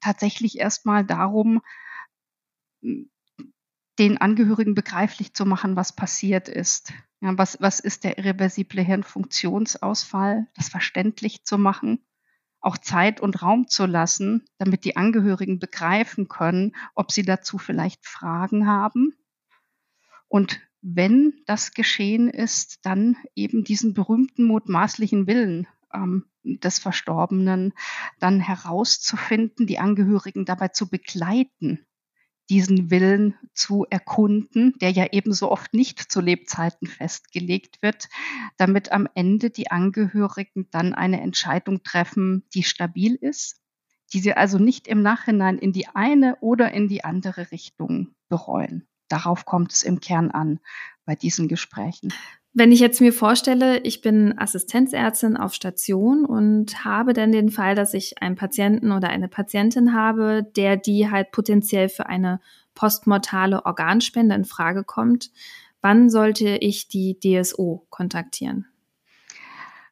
tatsächlich 0.00 0.58
erstmal 0.58 1.04
darum, 1.04 1.60
den 3.98 4.18
Angehörigen 4.18 4.74
begreiflich 4.74 5.34
zu 5.34 5.44
machen, 5.44 5.76
was 5.76 5.94
passiert 5.94 6.48
ist. 6.48 6.92
Ja, 7.20 7.36
was, 7.36 7.60
was 7.60 7.80
ist 7.80 8.04
der 8.04 8.18
irreversible 8.18 8.82
Hirnfunktionsausfall? 8.82 10.46
Das 10.54 10.68
verständlich 10.68 11.44
zu 11.44 11.58
machen, 11.58 12.04
auch 12.60 12.78
Zeit 12.78 13.20
und 13.20 13.42
Raum 13.42 13.66
zu 13.68 13.86
lassen, 13.86 14.44
damit 14.58 14.84
die 14.84 14.96
Angehörigen 14.96 15.58
begreifen 15.58 16.28
können, 16.28 16.76
ob 16.94 17.10
sie 17.10 17.22
dazu 17.22 17.58
vielleicht 17.58 18.06
Fragen 18.06 18.68
haben. 18.68 19.14
Und 20.28 20.60
wenn 20.80 21.32
das 21.46 21.72
geschehen 21.72 22.28
ist, 22.28 22.84
dann 22.86 23.16
eben 23.34 23.64
diesen 23.64 23.94
berühmten 23.94 24.44
mutmaßlichen 24.44 25.26
Willen 25.26 25.66
ähm, 25.92 26.24
des 26.44 26.78
Verstorbenen 26.78 27.72
dann 28.20 28.38
herauszufinden, 28.40 29.66
die 29.66 29.80
Angehörigen 29.80 30.44
dabei 30.44 30.68
zu 30.68 30.88
begleiten, 30.88 31.84
diesen 32.50 32.90
Willen 32.90 33.34
zu 33.52 33.86
erkunden, 33.90 34.74
der 34.80 34.90
ja 34.90 35.06
ebenso 35.12 35.50
oft 35.50 35.74
nicht 35.74 36.10
zu 36.10 36.20
Lebzeiten 36.20 36.86
festgelegt 36.86 37.82
wird, 37.82 38.08
damit 38.56 38.90
am 38.92 39.08
Ende 39.14 39.50
die 39.50 39.70
Angehörigen 39.70 40.68
dann 40.70 40.94
eine 40.94 41.20
Entscheidung 41.20 41.82
treffen, 41.82 42.44
die 42.54 42.62
stabil 42.62 43.14
ist, 43.14 43.60
die 44.12 44.20
sie 44.20 44.34
also 44.34 44.58
nicht 44.58 44.88
im 44.88 45.02
Nachhinein 45.02 45.58
in 45.58 45.72
die 45.72 45.88
eine 45.88 46.36
oder 46.40 46.72
in 46.72 46.88
die 46.88 47.04
andere 47.04 47.50
Richtung 47.52 48.14
bereuen. 48.28 48.88
Darauf 49.08 49.44
kommt 49.44 49.72
es 49.72 49.82
im 49.82 50.00
Kern 50.00 50.30
an 50.30 50.60
bei 51.04 51.14
diesen 51.14 51.48
Gesprächen. 51.48 52.12
Wenn 52.54 52.72
ich 52.72 52.80
jetzt 52.80 53.00
mir 53.00 53.12
vorstelle, 53.12 53.78
ich 53.80 54.00
bin 54.00 54.36
Assistenzärztin 54.38 55.36
auf 55.36 55.54
Station 55.54 56.24
und 56.24 56.84
habe 56.84 57.12
dann 57.12 57.30
den 57.30 57.50
Fall, 57.50 57.74
dass 57.74 57.94
ich 57.94 58.22
einen 58.22 58.36
Patienten 58.36 58.90
oder 58.90 59.10
eine 59.10 59.28
Patientin 59.28 59.94
habe, 59.94 60.46
der 60.56 60.76
die 60.76 61.10
halt 61.10 61.30
potenziell 61.30 61.88
für 61.88 62.06
eine 62.06 62.40
postmortale 62.74 63.66
Organspende 63.66 64.34
in 64.34 64.44
Frage 64.44 64.82
kommt, 64.82 65.30
wann 65.82 66.10
sollte 66.10 66.56
ich 66.56 66.88
die 66.88 67.18
DSO 67.20 67.86
kontaktieren? 67.90 68.66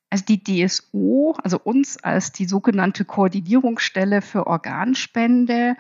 Also 0.09 0.25
die 0.25 0.43
DSO, 0.43 1.37
also 1.43 1.59
uns 1.59 2.03
als 2.03 2.33
die 2.33 2.47
sogenannte 2.47 3.05
Koordinierungsstelle 3.05 4.23
für 4.23 4.47
Organspende, 4.47 5.77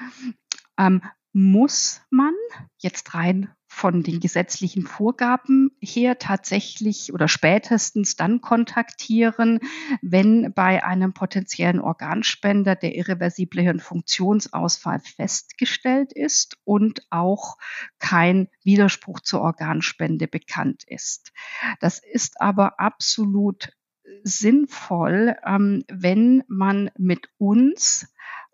ähm, 0.78 1.00
muss 1.32 2.00
man 2.10 2.34
jetzt 2.78 3.14
rein 3.14 3.50
von 3.76 4.02
den 4.02 4.20
gesetzlichen 4.20 4.86
Vorgaben 4.86 5.70
her 5.82 6.18
tatsächlich 6.18 7.12
oder 7.12 7.28
spätestens 7.28 8.16
dann 8.16 8.40
kontaktieren, 8.40 9.60
wenn 10.00 10.54
bei 10.54 10.82
einem 10.82 11.12
potenziellen 11.12 11.78
Organspender 11.82 12.74
der 12.74 12.94
irreversible 12.94 13.60
Hirnfunktionsausfall 13.60 15.00
festgestellt 15.00 16.14
ist 16.14 16.56
und 16.64 17.02
auch 17.10 17.58
kein 17.98 18.48
Widerspruch 18.64 19.20
zur 19.20 19.42
Organspende 19.42 20.26
bekannt 20.26 20.84
ist. 20.86 21.34
Das 21.78 21.98
ist 21.98 22.40
aber 22.40 22.80
absolut 22.80 23.76
sinnvoll, 24.22 25.36
ähm, 25.44 25.84
wenn 25.88 26.44
man 26.48 26.90
mit 26.96 27.28
uns 27.36 28.06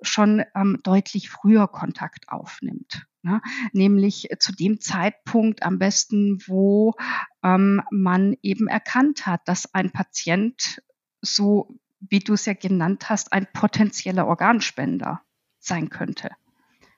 schon 0.02 0.42
ähm, 0.54 0.78
deutlich 0.82 1.30
früher 1.30 1.68
Kontakt 1.68 2.28
aufnimmt. 2.28 3.06
Ne? 3.22 3.40
Nämlich 3.72 4.28
zu 4.38 4.52
dem 4.52 4.80
Zeitpunkt 4.80 5.62
am 5.62 5.78
besten, 5.78 6.42
wo 6.46 6.94
ähm, 7.42 7.82
man 7.90 8.36
eben 8.42 8.68
erkannt 8.68 9.26
hat, 9.26 9.46
dass 9.46 9.72
ein 9.74 9.90
Patient, 9.92 10.82
so 11.20 11.78
wie 12.00 12.18
du 12.18 12.34
es 12.34 12.46
ja 12.46 12.54
genannt 12.54 13.10
hast, 13.10 13.32
ein 13.32 13.46
potenzieller 13.52 14.26
Organspender 14.26 15.22
sein 15.60 15.88
könnte. 15.88 16.30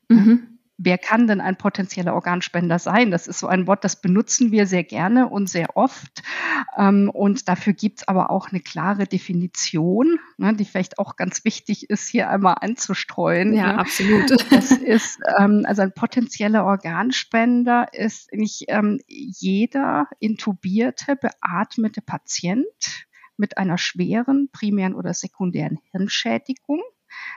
Mhm 0.09 0.54
wer 0.77 0.99
kann 0.99 1.27
denn 1.27 1.41
ein 1.41 1.57
potenzieller 1.57 2.15
Organspender 2.15 2.79
sein? 2.79 3.11
Das 3.11 3.27
ist 3.27 3.39
so 3.39 3.47
ein 3.47 3.67
Wort, 3.67 3.85
das 3.85 4.01
benutzen 4.01 4.51
wir 4.51 4.67
sehr 4.67 4.85
gerne 4.85 5.29
und 5.29 5.49
sehr 5.49 5.77
oft. 5.77 6.23
Ähm, 6.77 7.11
und 7.13 7.49
dafür 7.49 7.73
gibt 7.73 8.01
es 8.01 8.09
aber 8.09 8.31
auch 8.31 8.51
eine 8.51 8.61
klare 8.61 9.07
Definition, 9.07 10.19
ne, 10.37 10.55
die 10.55 10.65
vielleicht 10.65 10.99
auch 10.99 11.17
ganz 11.17 11.45
wichtig 11.45 11.91
ist, 11.91 12.09
hier 12.09 12.29
einmal 12.29 12.57
anzustreuen. 12.61 13.55
Ja, 13.55 13.75
ne? 13.75 13.79
absolut. 13.79 14.31
Das 14.55 14.71
ist, 14.71 15.19
ähm, 15.39 15.65
also 15.67 15.83
ein 15.83 15.93
potenzieller 15.93 16.65
Organspender 16.65 17.89
ist 17.93 18.33
nicht 18.33 18.65
ähm, 18.69 19.01
jeder 19.07 20.07
intubierte, 20.21 21.17
beatmete 21.17 22.03
Patient 22.03 22.65
mit 23.37 23.59
einer 23.59 23.79
schweren 23.79 24.49
primären 24.53 24.95
oder 24.95 25.13
sekundären 25.13 25.79
Hirnschädigung 25.91 26.81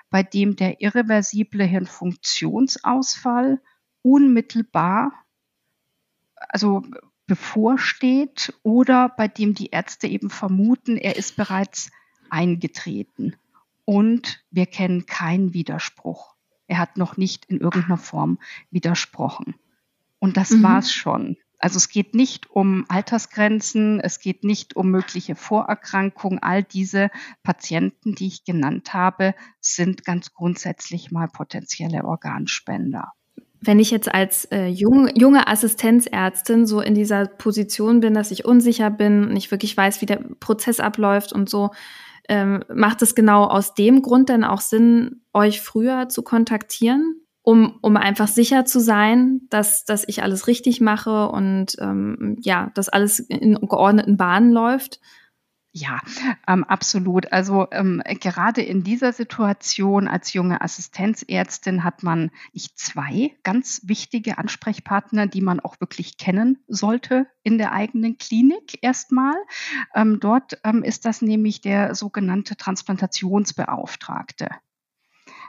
bei 0.10 0.24
dem 0.24 0.56
der 0.56 0.82
irreversible 0.82 1.66
Hirnfunktionsausfall 1.66 3.62
unmittelbar, 4.02 5.12
also 6.36 6.84
bevorsteht 7.26 8.54
oder 8.64 9.10
bei 9.10 9.28
dem 9.28 9.54
die 9.54 9.68
Ärzte 9.68 10.08
eben 10.08 10.30
vermuten, 10.30 10.98
er 10.98 11.18
ist 11.18 11.36
bereits 11.36 11.92
eingetreten. 12.30 13.36
Und 13.86 14.44
wir 14.52 14.66
kennen 14.66 15.06
keinen 15.06 15.54
Widerspruch. 15.54 16.36
Er 16.68 16.80
hat 16.80 16.98
noch 16.98 17.18
nicht 17.18 17.46
in 17.46 17.60
irgendeiner 17.60 17.98
Form 17.98 18.40
widersprochen. 18.72 19.56
Und 20.20 20.38
das 20.38 20.52
mhm. 20.52 20.64
war's 20.64 20.92
schon. 20.92 21.38
Also 21.60 21.78
es 21.78 21.90
geht 21.90 22.14
nicht 22.14 22.52
um 22.52 22.86
Altersgrenzen, 22.88 24.00
es 24.00 24.20
geht 24.20 24.44
nicht 24.44 24.76
um 24.76 24.92
mögliche 24.92 25.36
Vorerkrankungen. 25.36 26.40
All 26.42 26.64
diese 26.64 27.10
Patienten, 27.44 28.14
die 28.14 28.28
ich 28.28 28.44
genannt 28.44 28.94
habe, 28.94 29.34
sind 29.60 30.06
ganz 30.06 30.34
grundsätzlich 30.34 31.12
mal 31.12 31.28
potenzielle 31.28 32.06
Organspender. 32.06 33.12
Wenn 33.60 33.80
ich 33.80 33.90
jetzt 33.90 34.14
als 34.14 34.46
äh, 34.46 34.68
jung, 34.68 35.10
junge 35.16 35.48
Assistenzärztin 35.48 36.68
so 36.68 36.80
in 36.80 36.94
dieser 36.94 37.26
Position 37.26 38.02
bin, 38.02 38.14
dass 38.14 38.30
ich 38.30 38.46
unsicher 38.46 38.92
bin 38.92 39.24
und 39.24 39.34
nicht 39.34 39.50
wirklich 39.50 39.76
weiß, 39.76 40.02
wie 40.02 40.06
der 40.06 40.24
Prozess 40.40 40.80
abläuft 40.80 41.34
und 41.34 41.50
so, 41.50 41.72
ähm, 42.30 42.64
macht 42.74 43.02
es 43.02 43.16
genau 43.16 43.46
aus 43.46 43.74
dem 43.74 44.04
Grund 44.04 44.30
dann 44.30 44.44
auch 44.44 44.62
Sinn, 44.62 45.22
euch 45.34 45.62
früher 45.62 46.08
zu 46.08 46.22
kontaktieren? 46.22 47.27
Um, 47.48 47.80
um 47.80 47.96
einfach 47.96 48.28
sicher 48.28 48.66
zu 48.66 48.82
sein, 48.82 49.40
dass, 49.50 49.86
dass 49.86 50.06
ich 50.06 50.22
alles 50.22 50.48
richtig 50.48 50.82
mache 50.82 51.30
und 51.30 51.78
ähm, 51.80 52.36
ja, 52.42 52.72
dass 52.74 52.90
alles 52.90 53.20
in 53.20 53.56
geordneten 53.56 54.18
Bahnen 54.18 54.52
läuft. 54.52 55.00
Ja, 55.72 56.02
ähm, 56.46 56.66
absolut. 56.66 57.32
Also 57.32 57.68
ähm, 57.72 58.04
gerade 58.20 58.62
in 58.64 58.84
dieser 58.84 59.14
Situation 59.14 60.10
als 60.10 60.34
junge 60.34 60.60
Assistenzärztin 60.60 61.86
hat 61.86 62.04
man 62.04 62.32
nicht 62.52 62.78
zwei 62.78 63.38
ganz 63.44 63.80
wichtige 63.86 64.38
Ansprechpartner, 64.38 65.26
die 65.26 65.42
man 65.42 65.62
auch 65.62 65.80
wirklich 65.80 66.18
kennen 66.18 66.58
sollte 66.68 67.28
in 67.44 67.58
der 67.58 67.72
eigenen 67.72 68.18
Klinik 68.18 68.80
erstmal. 68.82 69.36
Ähm, 69.96 70.20
dort 70.20 70.60
ähm, 70.66 70.84
ist 70.84 71.06
das 71.06 71.22
nämlich 71.22 71.62
der 71.62 71.96
sogenannte 71.96 72.58
Transplantationsbeauftragte. 72.58 74.50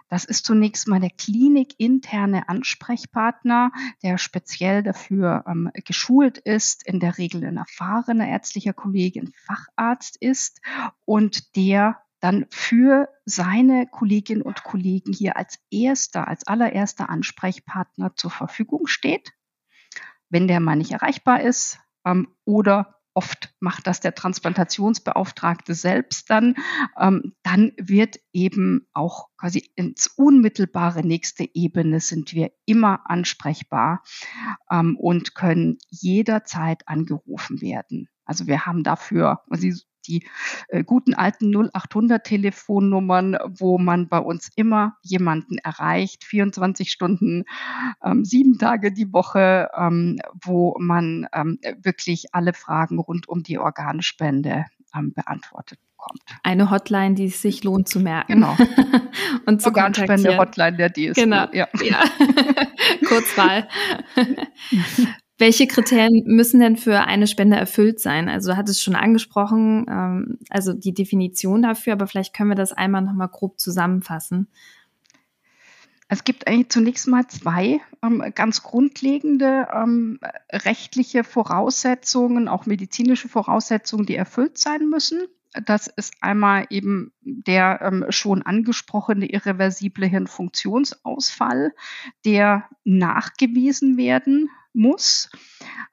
Das 0.09 0.25
ist 0.25 0.47
zunächst 0.47 0.89
mal 0.89 1.01
der 1.01 1.11
klinikinterne 1.11 2.49
Ansprechpartner, 2.49 3.73
der 4.03 4.19
speziell 4.19 4.83
dafür 4.83 5.45
ähm, 5.47 5.71
geschult 5.85 6.39
ist, 6.39 6.87
in 6.87 6.99
der 6.99 7.19
Regel 7.19 7.45
ein 7.45 7.59
erfahrener 7.59 8.27
ärztlicher 8.27 8.73
Kollege, 8.73 9.21
ein 9.21 9.33
Facharzt 9.47 10.17
ist 10.21 10.61
und 11.05 11.57
der 11.57 12.01
dann 12.21 12.47
für 12.51 13.09
seine 13.27 13.87
Kolleginnen 13.87 14.43
und 14.43 14.65
Kollegen 14.65 15.13
hier 15.13 15.37
als 15.37 15.59
erster, 15.71 16.27
als 16.27 16.47
allererster 16.47 17.09
Ansprechpartner 17.09 18.17
zur 18.17 18.31
Verfügung 18.31 18.87
steht. 18.87 19.33
Wenn 20.29 20.49
der 20.49 20.61
mal 20.61 20.77
nicht 20.77 20.91
erreichbar 20.91 21.43
ist 21.43 21.79
ähm, 22.05 22.35
oder 22.45 22.98
oft 23.19 23.53
macht 23.59 23.89
das 23.89 23.99
der 23.99 24.15
Transplantationsbeauftragte 24.15 25.75
selbst 25.75 26.31
dann, 26.31 26.55
ähm, 26.97 27.35
dann 27.43 27.73
wird 27.77 28.21
eben 28.33 28.87
auch 28.93 29.27
quasi 29.37 29.73
ins 29.75 30.07
unmittelbare 30.07 31.05
nächste 31.05 31.49
Ebene 31.53 31.99
sind 31.99 32.33
wir 32.33 32.53
immer 32.65 33.11
ansprechbar 33.11 34.05
ähm, 34.71 34.97
und 34.97 35.35
können 35.35 35.79
jederzeit 35.91 36.87
angerufen 36.87 37.61
werden. 37.61 38.09
Also 38.25 38.47
wir 38.47 38.67
haben 38.67 38.85
dafür, 38.85 39.41
Sie 39.51 39.75
die 40.09 40.27
äh, 40.69 40.83
guten 40.83 41.15
alten 41.15 41.55
0800 41.55 42.25
Telefonnummern, 42.25 43.37
wo 43.49 43.79
man 43.79 44.09
bei 44.09 44.19
uns 44.19 44.51
immer 44.57 44.97
jemanden 45.03 45.59
erreicht, 45.59 46.25
24 46.25 46.91
Stunden, 46.91 47.45
ähm, 48.03 48.25
sieben 48.25 48.59
Tage 48.59 48.93
die 48.93 49.13
Woche, 49.13 49.69
ähm, 49.77 50.19
wo 50.43 50.75
man 50.79 51.27
ähm, 51.33 51.59
wirklich 51.83 52.27
alle 52.33 52.55
Fragen 52.55 52.99
rund 52.99 53.29
um 53.29 53.43
die 53.43 53.59
Organspende 53.59 54.65
ähm, 54.95 55.13
beantwortet 55.13 55.79
bekommt. 55.99 56.23
Eine 56.43 56.71
Hotline, 56.71 57.15
die 57.15 57.27
es 57.27 57.43
sich 57.43 57.65
lohnt 57.65 57.89
zu 57.89 58.01
merken. 58.01 58.35
Genau. 58.35 58.57
Und 59.47 59.61
zu 59.61 59.69
Organspende-Hotline 59.69 60.77
der 60.77 60.93
DSU. 60.93 61.21
Genau. 61.21 61.47
Ja. 61.53 61.69
ja. 61.83 62.03
Kurzwahl. 63.09 63.69
Welche 65.39 65.69
Kriterien 65.69 66.25
müssen 66.27 66.59
denn 66.59 66.77
für 66.77 67.05
eine 67.05 67.29
Spende 67.29 67.57
erfüllt 67.57 68.01
sein? 68.01 68.29
Also 68.29 68.51
du 68.51 68.57
hattest 68.57 68.79
es 68.79 68.83
schon 68.83 68.97
angesprochen, 68.97 69.87
ähm, 69.89 70.39
also 70.51 70.73
die 70.73 70.93
Definition 70.93 71.63
dafür, 71.63 71.93
aber 71.93 72.09
vielleicht 72.09 72.35
können 72.35 72.51
wir 72.51 72.57
das 72.57 72.73
einmal 72.73 73.03
nochmal 73.03 73.29
grob 73.29 73.61
zusammenfassen. 73.61 74.49
Es 76.09 76.25
gibt 76.25 76.49
eigentlich 76.49 76.71
zunächst 76.71 77.07
mal 77.07 77.29
zwei 77.29 77.81
ähm, 78.03 78.25
ganz 78.35 78.65
grundlegende 78.65 79.69
ähm, 79.73 80.19
rechtliche 80.51 81.23
Voraussetzungen, 81.23 82.49
auch 82.49 82.67
medizinische 82.67 83.29
Voraussetzungen, 83.29 84.07
die 84.07 84.17
erfüllt 84.17 84.59
sein 84.59 84.89
müssen. 84.89 85.21
Das 85.67 85.87
ist 85.87 86.15
einmal 86.21 86.67
eben 86.71 87.13
der 87.21 87.81
ähm, 87.83 88.07
schon 88.09 88.43
angesprochene 88.43 89.31
irreversible 89.31 90.07
Hirnfunktionsausfall, 90.07 91.73
der 92.25 92.69
nachgewiesen 92.85 93.97
werden 93.97 94.51
muss. 94.79 95.31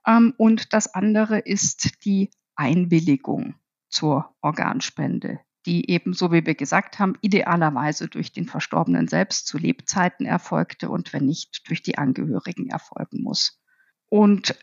Ähm, 0.07 0.33
und 0.37 0.73
das 0.73 0.93
andere 0.93 1.39
ist 1.39 2.05
die 2.05 2.29
Einwilligung 2.55 3.55
zur 3.89 4.33
Organspende, 4.41 5.39
die 5.65 5.89
eben, 5.89 6.13
so 6.13 6.31
wie 6.31 6.45
wir 6.45 6.55
gesagt 6.55 6.99
haben, 6.99 7.15
idealerweise 7.21 8.07
durch 8.07 8.31
den 8.31 8.45
Verstorbenen 8.45 9.07
selbst 9.07 9.47
zu 9.47 9.57
Lebzeiten 9.57 10.25
erfolgte 10.25 10.89
und 10.89 11.11
wenn 11.11 11.25
nicht, 11.25 11.67
durch 11.67 11.81
die 11.81 11.97
Angehörigen 11.97 12.69
erfolgen 12.69 13.21
muss. 13.21 13.59
Und 14.07 14.55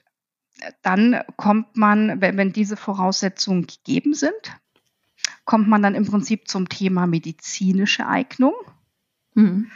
dann 0.82 1.20
kommt 1.36 1.76
man, 1.76 2.20
wenn, 2.20 2.36
wenn 2.36 2.52
diese 2.52 2.76
Voraussetzungen 2.76 3.66
gegeben 3.66 4.14
sind, 4.14 4.60
kommt 5.44 5.68
man 5.68 5.82
dann 5.82 5.94
im 5.94 6.06
Prinzip 6.06 6.48
zum 6.48 6.68
Thema 6.68 7.06
medizinische 7.06 8.06
Eignung. 8.06 8.54
Mhm. 9.34 9.70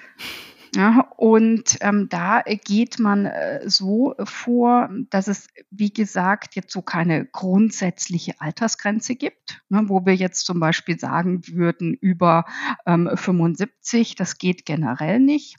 Ja, 0.77 1.09
und 1.17 1.79
ähm, 1.81 2.11
da 2.11 2.43
geht 2.43 2.99
man 2.99 3.25
äh, 3.25 3.63
so 3.65 4.15
vor, 4.25 4.91
dass 5.09 5.27
es, 5.27 5.49
wie 5.71 5.91
gesagt, 5.91 6.55
jetzt 6.55 6.71
so 6.71 6.83
keine 6.83 7.25
grundsätzliche 7.25 8.39
Altersgrenze 8.43 9.15
gibt, 9.15 9.63
ne, 9.71 9.85
wo 9.87 10.05
wir 10.05 10.15
jetzt 10.15 10.45
zum 10.45 10.61
Beispiel 10.61 10.99
sagen 10.99 11.41
würden, 11.49 11.95
über 11.95 12.45
ähm, 12.85 13.09
75, 13.15 14.17
das 14.17 14.37
geht 14.37 14.67
generell 14.67 15.19
nicht, 15.19 15.57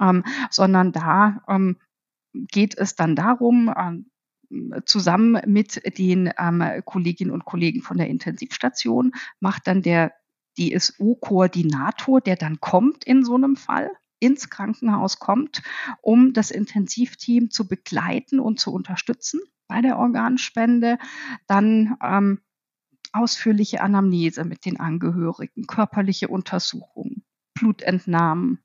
ähm, 0.00 0.22
sondern 0.50 0.92
da 0.92 1.42
ähm, 1.48 1.78
geht 2.32 2.78
es 2.78 2.94
dann 2.94 3.16
darum, 3.16 3.74
ähm, 3.76 4.06
zusammen 4.86 5.40
mit 5.46 5.98
den 5.98 6.30
ähm, 6.38 6.62
Kolleginnen 6.84 7.32
und 7.32 7.44
Kollegen 7.44 7.82
von 7.82 7.96
der 7.96 8.06
Intensivstation 8.06 9.14
macht 9.40 9.66
dann 9.66 9.82
der 9.82 10.12
DSU-Koordinator, 10.58 12.20
der 12.20 12.36
dann 12.36 12.60
kommt 12.60 13.04
in 13.04 13.24
so 13.24 13.34
einem 13.34 13.56
Fall, 13.56 13.90
ins 14.22 14.50
Krankenhaus 14.50 15.18
kommt, 15.18 15.62
um 16.00 16.32
das 16.32 16.52
Intensivteam 16.52 17.50
zu 17.50 17.66
begleiten 17.66 18.38
und 18.38 18.60
zu 18.60 18.72
unterstützen 18.72 19.40
bei 19.66 19.80
der 19.80 19.98
Organspende. 19.98 20.98
Dann 21.48 21.96
ähm, 22.00 22.40
ausführliche 23.12 23.80
Anamnese 23.80 24.44
mit 24.44 24.64
den 24.64 24.78
Angehörigen, 24.78 25.66
körperliche 25.66 26.28
Untersuchungen, 26.28 27.24
Blutentnahmen, 27.54 28.60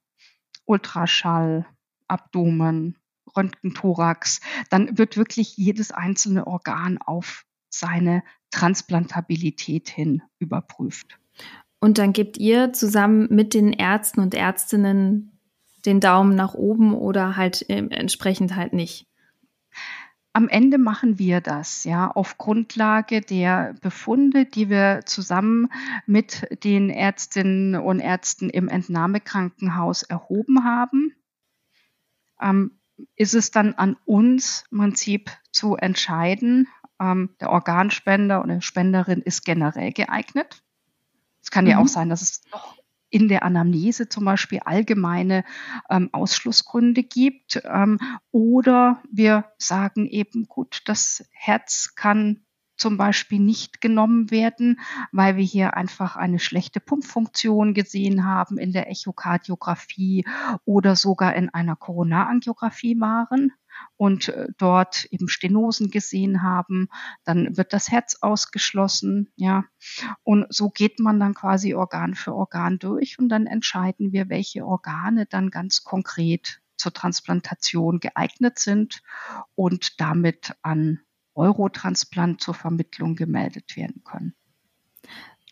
Ultraschall, 0.66 1.66
Abdomen, 2.08 2.98
Röntgenthorax. 3.36 4.42
Dann 4.70 4.98
wird 4.98 5.18
wirklich 5.18 5.58
jedes 5.58 5.92
einzelne 5.92 6.46
Organ 6.46 7.00
auf 7.00 7.46
seine 7.70 8.24
Transplantabilität 8.52 9.90
hin 9.90 10.22
überprüft. 10.38 11.20
Und 11.80 11.98
dann 11.98 12.14
gebt 12.14 12.38
ihr 12.38 12.74
zusammen 12.74 13.28
mit 13.30 13.54
den 13.54 13.74
Ärzten 13.74 14.22
und 14.22 14.34
Ärztinnen 14.34 15.37
den 15.86 16.00
Daumen 16.00 16.36
nach 16.36 16.54
oben 16.54 16.94
oder 16.94 17.36
halt 17.36 17.70
äh, 17.70 17.78
entsprechend 17.90 18.56
halt 18.56 18.74
nicht? 18.74 19.08
Am 20.34 20.50
Ende 20.50 20.78
machen 20.78 21.18
wir 21.18 21.42
das, 21.42 21.84
ja, 21.84 22.12
auf 22.12 22.38
Grundlage 22.38 23.22
der 23.22 23.74
Befunde, 23.82 24.46
die 24.46 24.70
wir 24.70 25.02
zusammen 25.06 25.70
mit 26.06 26.48
den 26.64 26.92
Ärztinnen 26.92 27.76
und 27.76 28.00
Ärzten 28.00 28.52
im 28.52 28.68
Entnahmekrankenhaus 28.68 30.04
erhoben 30.04 30.64
haben. 30.64 31.16
Ähm, 32.40 32.80
ist 33.16 33.34
es 33.34 33.50
dann 33.52 33.74
an 33.76 33.98
uns 34.06 34.66
im 34.72 34.78
Prinzip 34.80 35.32
zu 35.52 35.76
entscheiden, 35.76 36.68
ähm, 37.00 37.36
der 37.40 37.50
Organspender 37.50 38.44
oder 38.44 38.62
Spenderin 38.62 39.22
ist 39.22 39.46
generell 39.46 39.92
geeignet. 39.92 40.64
Es 41.42 41.52
kann 41.52 41.66
mhm. 41.66 41.72
ja 41.72 41.80
auch 41.80 41.88
sein, 41.88 42.10
dass 42.10 42.22
es 42.22 42.42
doch 42.42 42.76
in 43.10 43.28
der 43.28 43.44
Anamnese 43.44 44.10
zum 44.10 44.26
Beispiel 44.26 44.60
allgemeine 44.60 45.44
ähm, 45.90 46.10
Ausschlussgründe 46.12 47.04
gibt. 47.04 47.62
Ähm, 47.64 48.00
oder 48.32 49.02
wir 49.12 49.46
sagen 49.58 50.08
eben, 50.08 50.48
gut, 50.48 50.82
das 50.86 51.28
Herz 51.32 51.94
kann 51.96 52.44
zum 52.78 52.98
Beispiel 52.98 53.40
nicht 53.40 53.82
genommen 53.82 54.30
werden, 54.30 54.80
weil 55.12 55.36
wir 55.36 55.44
hier 55.44 55.76
einfach 55.76 56.16
eine 56.16 56.40
schlechte 56.40 56.80
Pumpfunktion 56.80 57.74
gesehen 57.74 58.26
haben 58.26 58.58
in 58.58 58.72
der 58.72 58.90
Echokardiographie 58.90 60.26
oder 60.64 60.96
sogar 60.96 61.36
in 61.36 61.50
einer 61.50 61.76
Koronarangiographie 61.76 63.00
waren 63.00 63.52
und 63.96 64.30
äh, 64.30 64.48
dort 64.58 65.06
eben 65.06 65.28
Stenosen 65.28 65.90
gesehen 65.92 66.44
haben, 66.44 66.90
dann 67.24 67.58
wird 67.58 67.74
das 67.74 67.90
Herz 67.90 68.18
ausgeschlossen, 68.22 69.32
ja. 69.36 69.66
Und 70.24 70.46
so 70.50 70.70
geht 70.70 71.00
man 71.00 71.20
dann 71.20 71.34
quasi 71.34 71.74
Organ 71.74 72.14
für 72.14 72.34
Organ 72.34 72.80
durch 72.80 73.20
und 73.20 73.30
dann 73.30 73.48
entscheiden 73.48 74.12
wir, 74.12 74.30
welche 74.30 74.66
Organe 74.66 75.26
dann 75.26 75.50
ganz 75.50 75.84
konkret 75.84 76.62
zur 76.78 76.94
Transplantation 76.94 78.00
geeignet 78.00 78.60
sind 78.60 79.02
und 79.56 80.00
damit 80.00 80.56
an 80.62 81.00
Eurotransplant 81.34 82.42
zur 82.42 82.54
Vermittlung 82.54 83.16
gemeldet 83.16 83.76
werden 83.76 84.04
können. 84.04 84.36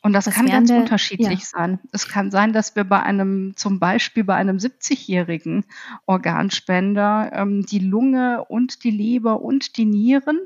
Und 0.06 0.14
das 0.14 0.28
Was 0.28 0.36
kann 0.36 0.46
ganz 0.46 0.70
der, 0.70 0.78
unterschiedlich 0.78 1.40
ja. 1.40 1.46
sein. 1.46 1.80
Es 1.92 2.08
kann 2.08 2.30
sein, 2.30 2.54
dass 2.54 2.76
wir 2.76 2.84
bei 2.84 3.02
einem, 3.02 3.54
zum 3.56 3.80
Beispiel 3.80 4.24
bei 4.24 4.36
einem 4.36 4.58
70-jährigen 4.58 5.66
Organspender, 6.06 7.32
ähm, 7.34 7.66
die 7.66 7.80
Lunge 7.80 8.46
und 8.48 8.84
die 8.84 8.92
Leber 8.92 9.42
und 9.42 9.78
die 9.78 9.86
Nieren 9.86 10.42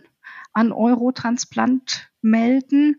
an 0.54 0.72
Eurotransplant 0.72 2.10
melden 2.22 2.98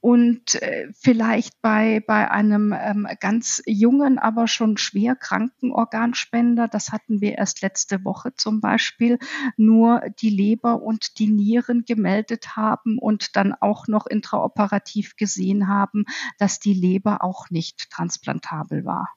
und 0.00 0.60
äh, 0.60 0.88
vielleicht 0.92 1.60
bei, 1.62 2.02
bei 2.06 2.30
einem 2.30 2.74
ähm, 2.78 3.08
ganz 3.20 3.62
jungen, 3.66 4.18
aber 4.18 4.46
schon 4.46 4.76
schwer 4.76 5.16
kranken 5.16 5.72
Organspender, 5.72 6.68
das 6.68 6.92
hatten 6.92 7.20
wir 7.20 7.38
erst 7.38 7.62
letzte 7.62 8.04
Woche 8.04 8.34
zum 8.34 8.60
Beispiel, 8.60 9.18
nur 9.56 10.02
die 10.20 10.30
Leber 10.30 10.82
und 10.82 11.18
die 11.18 11.28
Nieren 11.28 11.84
gemeldet 11.86 12.56
haben 12.56 12.98
und 12.98 13.36
dann 13.36 13.54
auch 13.54 13.88
noch 13.88 14.06
intraoperativ 14.06 15.16
gesehen 15.16 15.68
haben, 15.68 16.04
dass 16.38 16.58
die 16.58 16.74
Leber 16.74 17.22
auch 17.22 17.48
nicht 17.50 17.90
transplantabel 17.90 18.84
war. 18.84 19.08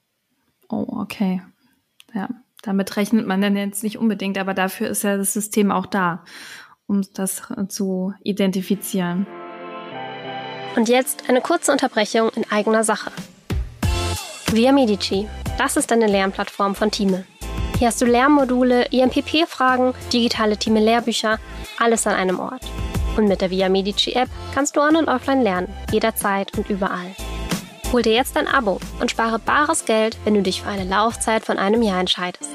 Oh, 0.69 0.85
okay. 0.87 1.41
Ja, 2.13 2.29
damit 2.61 2.95
rechnet 2.95 3.27
man 3.27 3.41
dann 3.41 3.57
jetzt 3.57 3.83
nicht 3.83 3.97
unbedingt, 3.97 4.37
aber 4.37 4.53
dafür 4.53 4.87
ist 4.87 5.03
ja 5.03 5.17
das 5.17 5.33
System 5.33 5.71
auch 5.71 5.85
da, 5.85 6.23
um 6.91 7.01
das 7.13 7.41
zu 7.69 8.13
identifizieren. 8.21 9.25
Und 10.75 10.89
jetzt 10.89 11.29
eine 11.29 11.41
kurze 11.41 11.71
Unterbrechung 11.71 12.29
in 12.35 12.45
eigener 12.51 12.83
Sache. 12.83 13.11
Via 14.51 14.73
Medici, 14.73 15.27
das 15.57 15.77
ist 15.77 15.91
eine 15.91 16.07
Lernplattform 16.07 16.75
von 16.75 16.91
Thieme. 16.91 17.23
Hier 17.79 17.87
hast 17.87 18.01
du 18.01 18.05
Lernmodule, 18.05 18.85
IMPP-Fragen, 18.91 19.93
digitale 20.11 20.57
Thieme-Lehrbücher, 20.57 21.39
alles 21.79 22.05
an 22.05 22.15
einem 22.15 22.39
Ort. 22.39 22.61
Und 23.17 23.27
mit 23.27 23.41
der 23.41 23.49
Via 23.51 23.69
Medici 23.69 24.11
App 24.11 24.29
kannst 24.53 24.75
du 24.75 24.81
on- 24.81 24.97
und 24.97 25.07
offline 25.07 25.41
lernen, 25.41 25.73
jederzeit 25.91 26.57
und 26.57 26.69
überall. 26.69 27.15
Hol 27.91 28.01
dir 28.01 28.13
jetzt 28.13 28.37
ein 28.37 28.47
Abo 28.47 28.79
und 28.99 29.11
spare 29.11 29.39
bares 29.39 29.85
Geld, 29.85 30.17
wenn 30.25 30.33
du 30.33 30.41
dich 30.41 30.61
für 30.61 30.69
eine 30.69 30.85
Laufzeit 30.85 31.43
von 31.43 31.57
einem 31.57 31.81
Jahr 31.81 31.99
entscheidest. 31.99 32.49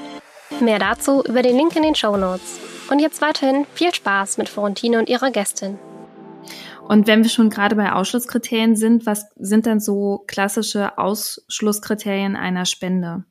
Mehr 0.60 0.78
dazu 0.78 1.22
über 1.24 1.42
den 1.42 1.56
Link 1.56 1.74
in 1.74 1.82
den 1.82 1.94
Show 1.94 2.16
Notes. 2.16 2.60
Und 2.88 3.00
jetzt 3.00 3.20
weiterhin 3.20 3.66
viel 3.74 3.92
Spaß 3.92 4.38
mit 4.38 4.48
Florentine 4.48 4.98
und 4.98 5.08
ihrer 5.08 5.30
Gästin. 5.30 5.78
Und 6.86 7.08
wenn 7.08 7.24
wir 7.24 7.30
schon 7.30 7.50
gerade 7.50 7.74
bei 7.74 7.92
Ausschlusskriterien 7.92 8.76
sind, 8.76 9.06
was 9.06 9.26
sind 9.34 9.66
denn 9.66 9.80
so 9.80 10.22
klassische 10.28 10.96
Ausschlusskriterien 10.98 12.36
einer 12.36 12.64
Spende? 12.64 13.24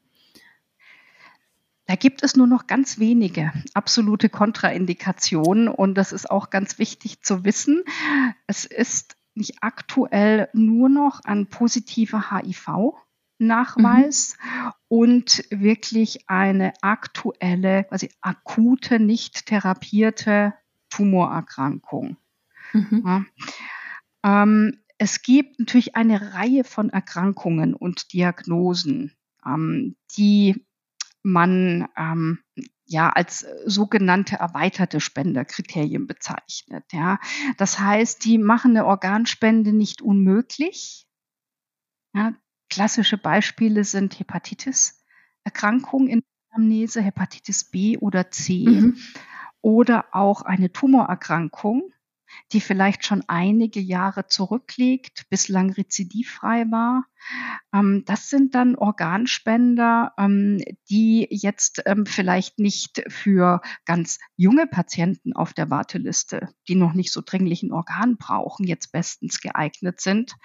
Da 1.88 1.96
gibt 1.96 2.24
es 2.24 2.36
nur 2.36 2.48
noch 2.48 2.68
ganz 2.68 3.00
wenige 3.00 3.54
absolute 3.74 4.28
Kontraindikationen 4.28 5.70
und 5.70 5.96
das 5.96 6.12
ist 6.12 6.30
auch 6.30 6.50
ganz 6.50 6.80
wichtig 6.80 7.22
zu 7.22 7.46
wissen. 7.46 7.84
Es 8.48 8.66
ist 8.66 9.16
nicht 9.36 9.58
aktuell 9.62 10.50
nur 10.54 10.90
noch 10.90 11.22
ein 11.24 11.48
positiver 11.48 12.32
HIV-Nachweis 13.40 14.38
mhm. 14.38 14.72
und 14.88 15.46
wirklich 15.50 16.30
eine 16.30 16.74
aktuelle, 16.82 17.86
quasi 17.86 18.10
akute, 18.22 19.00
nicht 19.00 19.46
therapierte 19.46 20.54
Tumorerkrankung. 20.90 22.18
Mhm. 22.74 23.04
Ja. 23.06 23.26
Ähm, 24.44 24.80
es 24.98 25.22
gibt 25.22 25.60
natürlich 25.60 25.96
eine 25.96 26.34
Reihe 26.34 26.64
von 26.64 26.90
Erkrankungen 26.90 27.74
und 27.74 28.14
Diagnosen, 28.14 29.14
ähm, 29.46 29.96
die 30.18 30.66
man 31.22 31.88
ähm, 31.98 32.40
ja 32.86 33.10
als 33.10 33.46
sogenannte 33.66 34.38
erweiterte 34.38 35.02
Spenderkriterien 35.02 36.08
bezeichnet. 36.08 36.86
Ja. 36.94 37.20
Das 37.58 37.80
heißt, 37.80 38.24
die 38.24 38.38
machen 38.38 38.72
eine 38.72 38.86
Organspende 38.86 39.74
nicht 39.74 40.02
unmöglich. 40.02 41.08
Ja. 42.14 42.34
Klassische 42.70 43.18
Beispiele 43.18 43.84
sind 43.84 44.20
Hepatitis-Erkrankung 44.20 46.08
in 46.08 46.20
der 46.22 46.58
Amnese, 46.58 47.02
Hepatitis 47.02 47.66
B 47.66 47.98
oder 47.98 48.32
C 48.32 48.66
mhm. 48.68 48.98
oder 49.62 50.06
auch 50.12 50.42
eine 50.42 50.72
Tumorerkrankung, 50.72 51.94
die 52.52 52.62
vielleicht 52.62 53.06
schon 53.06 53.24
einige 53.28 53.80
Jahre 53.80 54.28
zurückliegt, 54.28 55.30
bislang 55.30 55.72
rezidivfrei 55.72 56.66
war. 56.72 57.06
Ähm, 57.74 58.04
das 58.06 58.30
sind 58.30 58.56
dann 58.56 58.76
Organspender, 58.76 60.14
ähm, 60.18 60.62
die 60.90 61.28
jetzt 61.30 61.82
ähm, 61.86 62.06
vielleicht 62.06 62.60
nicht 62.60 63.04
für 63.08 63.62
ganz 63.86 64.20
junge 64.36 64.68
Patienten 64.68 65.34
auf 65.34 65.54
der 65.54 65.70
Warteliste, 65.70 66.50
die 66.68 66.76
noch 66.76 66.94
nicht 66.94 67.12
so 67.12 67.22
dringlichen 67.26 67.72
Organ 67.72 68.18
brauchen, 68.18 68.66
jetzt 68.66 68.92
bestens 68.92 69.42
geeignet 69.42 70.02
sind, 70.02 70.36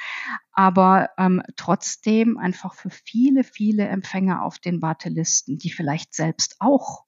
aber 0.53 1.11
trotzdem 1.57 2.37
einfach 2.37 2.75
für 2.75 2.91
viele, 2.91 3.45
viele 3.45 3.87
Empfänger 3.87 4.43
auf 4.43 4.59
den 4.59 4.83
Wartelisten, 4.83 5.59
die 5.59 5.71
vielleicht 5.71 6.15
selbst 6.15 6.57
auch 6.59 7.05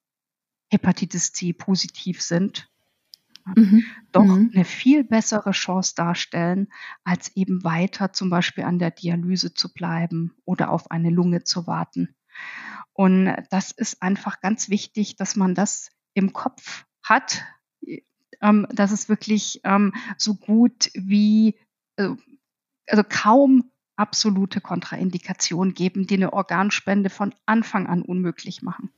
Hepatitis 0.70 1.32
C 1.32 1.52
positiv 1.52 2.22
sind, 2.22 2.71
mhm. 3.54 3.84
doch 4.12 4.24
mhm. 4.24 4.50
eine 4.54 4.64
viel 4.64 5.04
bessere 5.04 5.52
Chance 5.52 5.94
darstellen, 5.96 6.68
als 7.04 7.36
eben 7.36 7.64
weiter 7.64 8.12
zum 8.12 8.30
Beispiel 8.30 8.64
an 8.64 8.78
der 8.78 8.90
Dialyse 8.90 9.54
zu 9.54 9.72
bleiben 9.72 10.34
oder 10.44 10.70
auf 10.70 10.90
eine 10.90 11.10
Lunge 11.10 11.44
zu 11.44 11.66
warten. 11.66 12.14
Und 12.92 13.34
das 13.50 13.70
ist 13.70 14.02
einfach 14.02 14.40
ganz 14.40 14.68
wichtig, 14.68 15.16
dass 15.16 15.36
man 15.36 15.54
das 15.54 15.90
im 16.14 16.32
Kopf 16.32 16.84
hat, 17.02 17.42
ähm, 18.40 18.66
dass 18.70 18.92
es 18.92 19.08
wirklich 19.08 19.60
ähm, 19.64 19.94
so 20.18 20.34
gut 20.34 20.90
wie, 20.94 21.58
äh, 21.96 22.10
also 22.86 23.02
kaum 23.08 23.70
absolute 23.96 24.60
Kontraindikationen 24.60 25.74
geben, 25.74 26.06
die 26.06 26.16
eine 26.16 26.32
Organspende 26.32 27.10
von 27.10 27.34
Anfang 27.46 27.86
an 27.86 28.02
unmöglich 28.02 28.62
machen. 28.62 28.90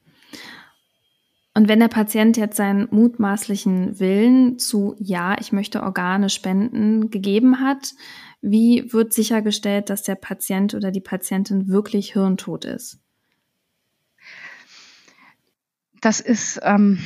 Und 1.57 1.69
wenn 1.69 1.79
der 1.79 1.89
Patient 1.89 2.37
jetzt 2.37 2.57
seinen 2.57 2.89
mutmaßlichen 2.91 4.01
Willen 4.01 4.59
zu 4.59 4.97
Ja, 4.99 5.37
ich 5.39 5.53
möchte 5.53 5.85
Organe 5.85 6.29
spenden 6.29 7.11
gegeben 7.11 7.61
hat, 7.61 7.93
wie 8.41 8.93
wird 8.93 9.13
sichergestellt, 9.13 9.89
dass 9.89 10.03
der 10.03 10.17
Patient 10.17 10.75
oder 10.75 10.91
die 10.91 11.01
Patientin 11.01 11.69
wirklich 11.69 12.13
hirntot 12.13 12.65
ist? 12.65 13.04
Das 16.05 16.21
ist 16.21 16.61
ähm, 16.63 16.99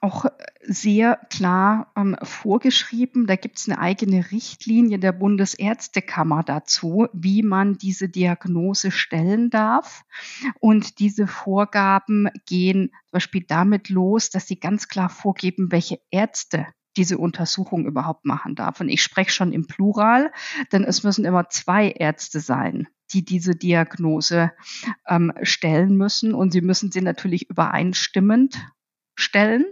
auch 0.00 0.24
sehr 0.60 1.20
klar 1.30 1.92
ähm, 1.96 2.16
vorgeschrieben. 2.20 3.28
Da 3.28 3.36
gibt 3.36 3.60
es 3.60 3.68
eine 3.68 3.78
eigene 3.78 4.32
Richtlinie 4.32 4.98
der 4.98 5.12
Bundesärztekammer 5.12 6.42
dazu, 6.42 7.06
wie 7.12 7.44
man 7.44 7.78
diese 7.78 8.08
Diagnose 8.08 8.90
stellen 8.90 9.50
darf. 9.50 10.02
Und 10.58 10.98
diese 10.98 11.28
Vorgaben 11.28 12.28
gehen 12.44 12.88
zum 13.04 13.12
Beispiel 13.12 13.44
damit 13.46 13.88
los, 13.88 14.30
dass 14.30 14.48
sie 14.48 14.58
ganz 14.58 14.88
klar 14.88 15.10
vorgeben, 15.10 15.70
welche 15.70 16.00
Ärzte 16.10 16.66
diese 16.96 17.18
Untersuchung 17.18 17.86
überhaupt 17.86 18.24
machen 18.24 18.56
darf. 18.56 18.80
Und 18.80 18.88
ich 18.88 19.04
spreche 19.04 19.30
schon 19.30 19.52
im 19.52 19.68
Plural, 19.68 20.32
denn 20.72 20.82
es 20.82 21.04
müssen 21.04 21.24
immer 21.24 21.48
zwei 21.50 21.88
Ärzte 21.88 22.40
sein, 22.40 22.88
die 23.12 23.24
diese 23.24 23.54
Diagnose 23.56 24.52
ähm, 25.06 25.32
stellen 25.42 25.96
müssen. 25.96 26.34
Und 26.34 26.52
sie 26.52 26.60
müssen 26.60 26.90
sie 26.90 27.00
natürlich 27.00 27.48
übereinstimmend 27.48 28.58
stellen. 29.14 29.64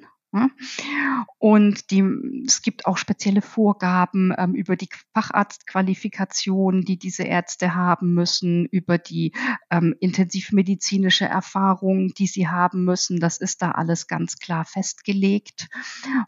Und 1.38 1.90
die, 1.90 2.04
es 2.46 2.60
gibt 2.60 2.86
auch 2.86 2.98
spezielle 2.98 3.40
Vorgaben 3.40 4.34
ähm, 4.36 4.54
über 4.54 4.76
die 4.76 4.88
Facharztqualifikation, 5.14 6.82
die 6.82 6.98
diese 6.98 7.22
Ärzte 7.22 7.74
haben 7.74 8.12
müssen, 8.12 8.66
über 8.66 8.98
die 8.98 9.32
ähm, 9.70 9.94
intensivmedizinische 10.00 11.24
Erfahrung, 11.24 12.08
die 12.08 12.26
sie 12.26 12.48
haben 12.48 12.84
müssen. 12.84 13.20
Das 13.20 13.38
ist 13.38 13.62
da 13.62 13.70
alles 13.70 14.06
ganz 14.06 14.38
klar 14.38 14.66
festgelegt. 14.66 15.68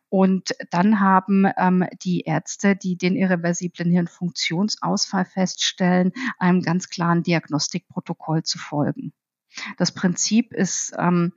Und 0.08 0.54
dann 0.70 1.00
haben 1.00 1.46
ähm, 1.58 1.86
die 2.02 2.22
Ärzte, 2.22 2.76
die 2.76 2.96
den 2.96 3.16
irreversiblen 3.16 3.90
Hirnfunktionsausfall 3.90 5.26
feststellen, 5.26 6.12
einem 6.38 6.62
ganz 6.62 6.88
klaren 6.88 7.22
Diagnostikprotokoll 7.22 8.44
zu 8.44 8.58
folgen. 8.58 9.12
Das 9.76 9.92
Prinzip 9.92 10.52
ist 10.52 10.92
ähm, 10.98 11.32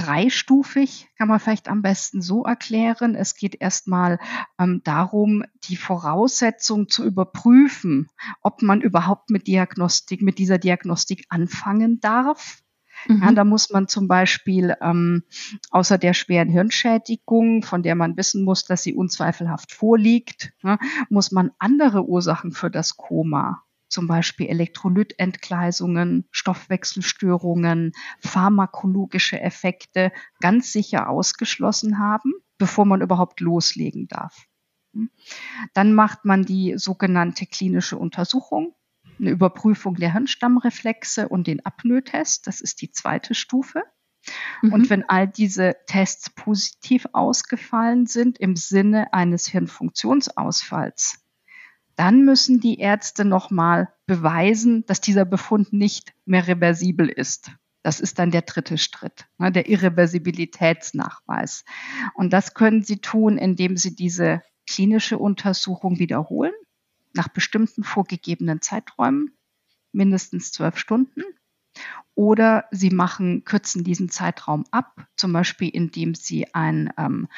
dreistufig, 0.00 1.08
kann 1.18 1.28
man 1.28 1.40
vielleicht 1.40 1.68
am 1.68 1.82
besten 1.82 2.22
so 2.22 2.44
erklären. 2.44 3.14
Es 3.14 3.34
geht 3.34 3.60
erstmal 3.60 4.18
ähm, 4.58 4.80
darum, 4.82 5.44
die 5.64 5.76
Voraussetzung 5.76 6.88
zu 6.88 7.04
überprüfen, 7.04 8.08
ob 8.40 8.62
man 8.62 8.80
überhaupt 8.80 9.30
mit 9.30 9.46
Diagnostik, 9.46 10.22
mit 10.22 10.38
dieser 10.38 10.58
Diagnostik 10.58 11.26
anfangen 11.28 12.00
darf. 12.00 12.62
Mhm. 13.06 13.22
Ja, 13.22 13.32
da 13.32 13.44
muss 13.44 13.70
man 13.70 13.88
zum 13.88 14.08
Beispiel 14.08 14.74
ähm, 14.80 15.22
außer 15.70 15.98
der 15.98 16.14
schweren 16.14 16.48
Hirnschädigung, 16.48 17.62
von 17.62 17.82
der 17.82 17.94
man 17.94 18.16
wissen 18.16 18.44
muss, 18.44 18.64
dass 18.64 18.82
sie 18.82 18.94
unzweifelhaft 18.94 19.72
vorliegt, 19.72 20.52
ja, 20.62 20.78
muss 21.08 21.30
man 21.30 21.50
andere 21.58 22.06
Ursachen 22.06 22.52
für 22.52 22.70
das 22.70 22.96
Koma 22.96 23.62
zum 23.90 24.06
Beispiel 24.06 24.46
Elektrolytentgleisungen, 24.46 26.26
Stoffwechselstörungen, 26.30 27.92
pharmakologische 28.20 29.40
Effekte 29.40 30.12
ganz 30.40 30.72
sicher 30.72 31.08
ausgeschlossen 31.08 31.98
haben, 31.98 32.32
bevor 32.58 32.86
man 32.86 33.02
überhaupt 33.02 33.40
loslegen 33.40 34.08
darf. 34.08 34.46
Dann 35.74 35.92
macht 35.92 36.24
man 36.24 36.44
die 36.44 36.74
sogenannte 36.76 37.46
klinische 37.46 37.96
Untersuchung, 37.96 38.74
eine 39.18 39.30
Überprüfung 39.30 39.96
der 39.96 40.12
Hirnstammreflexe 40.12 41.28
und 41.28 41.46
den 41.46 41.64
Apnoe-Test. 41.64 42.46
Das 42.46 42.60
ist 42.60 42.80
die 42.80 42.90
zweite 42.90 43.34
Stufe. 43.34 43.82
Mhm. 44.62 44.72
Und 44.72 44.90
wenn 44.90 45.08
all 45.08 45.28
diese 45.28 45.76
Tests 45.86 46.30
positiv 46.30 47.06
ausgefallen 47.12 48.06
sind 48.06 48.38
im 48.38 48.56
Sinne 48.56 49.12
eines 49.12 49.46
Hirnfunktionsausfalls, 49.46 51.20
dann 52.00 52.24
müssen 52.24 52.60
die 52.60 52.78
Ärzte 52.78 53.26
nochmal 53.26 53.92
beweisen, 54.06 54.86
dass 54.86 55.02
dieser 55.02 55.26
Befund 55.26 55.74
nicht 55.74 56.14
mehr 56.24 56.46
reversibel 56.48 57.10
ist. 57.10 57.50
Das 57.82 58.00
ist 58.00 58.18
dann 58.18 58.30
der 58.30 58.40
dritte 58.40 58.78
Schritt, 58.78 59.26
ne, 59.36 59.52
der 59.52 59.68
Irreversibilitätsnachweis. 59.68 61.62
Und 62.14 62.32
das 62.32 62.54
können 62.54 62.82
Sie 62.82 63.02
tun, 63.02 63.36
indem 63.36 63.76
Sie 63.76 63.94
diese 63.94 64.40
klinische 64.66 65.18
Untersuchung 65.18 65.98
wiederholen, 65.98 66.54
nach 67.12 67.28
bestimmten 67.28 67.84
vorgegebenen 67.84 68.62
Zeiträumen, 68.62 69.36
mindestens 69.92 70.52
zwölf 70.52 70.78
Stunden. 70.78 71.22
Oder 72.14 72.64
Sie 72.70 72.88
machen, 72.88 73.44
kürzen 73.44 73.84
diesen 73.84 74.08
Zeitraum 74.08 74.64
ab, 74.70 75.06
zum 75.16 75.34
Beispiel 75.34 75.68
indem 75.68 76.14
Sie 76.14 76.54
ein 76.54 76.94
ähm, 76.96 77.28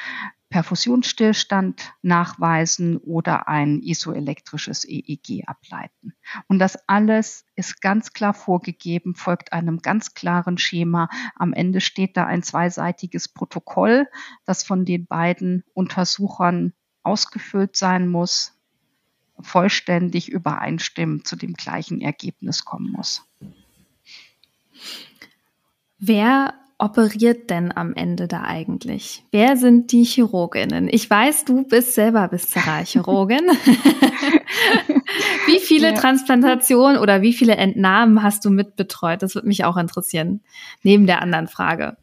Perfusionsstillstand 0.53 1.95
nachweisen 2.03 2.97
oder 2.97 3.47
ein 3.47 3.81
isoelektrisches 3.81 4.85
EEG 4.87 5.47
ableiten. 5.47 6.13
Und 6.47 6.59
das 6.59 6.77
alles 6.87 7.47
ist 7.55 7.81
ganz 7.81 8.13
klar 8.13 8.35
vorgegeben, 8.35 9.15
folgt 9.15 9.51
einem 9.51 9.79
ganz 9.79 10.13
klaren 10.13 10.59
Schema. 10.59 11.09
Am 11.33 11.53
Ende 11.53 11.81
steht 11.81 12.17
da 12.17 12.27
ein 12.27 12.43
zweiseitiges 12.43 13.29
Protokoll, 13.29 14.07
das 14.45 14.61
von 14.63 14.85
den 14.85 15.07
beiden 15.07 15.63
Untersuchern 15.73 16.73
ausgefüllt 17.01 17.75
sein 17.75 18.07
muss, 18.07 18.53
vollständig 19.39 20.29
übereinstimmend 20.29 21.25
zu 21.25 21.35
dem 21.35 21.53
gleichen 21.53 21.99
Ergebnis 21.99 22.63
kommen 22.63 22.91
muss. 22.91 23.27
Wer 25.97 26.53
operiert 26.83 27.49
denn 27.49 27.75
am 27.75 27.93
Ende 27.93 28.27
da 28.27 28.41
eigentlich? 28.41 29.23
Wer 29.31 29.55
sind 29.55 29.91
die 29.93 30.03
Chirurginnen? 30.03 30.89
Ich 30.91 31.09
weiß, 31.09 31.45
du 31.45 31.63
bist 31.63 31.93
selber 31.93 32.29
Viszeralchirurgin. 32.31 33.39
wie 35.47 35.59
viele 35.59 35.91
ja. 35.91 35.93
Transplantationen 35.93 36.97
oder 36.97 37.21
wie 37.21 37.33
viele 37.33 37.55
Entnahmen 37.55 38.21
hast 38.21 38.43
du 38.43 38.49
mitbetreut? 38.49 39.23
Das 39.23 39.33
würde 39.33 39.47
mich 39.47 39.63
auch 39.63 39.77
interessieren, 39.77 40.41
neben 40.83 41.07
der 41.07 41.21
anderen 41.21 41.47
Frage. 41.47 41.95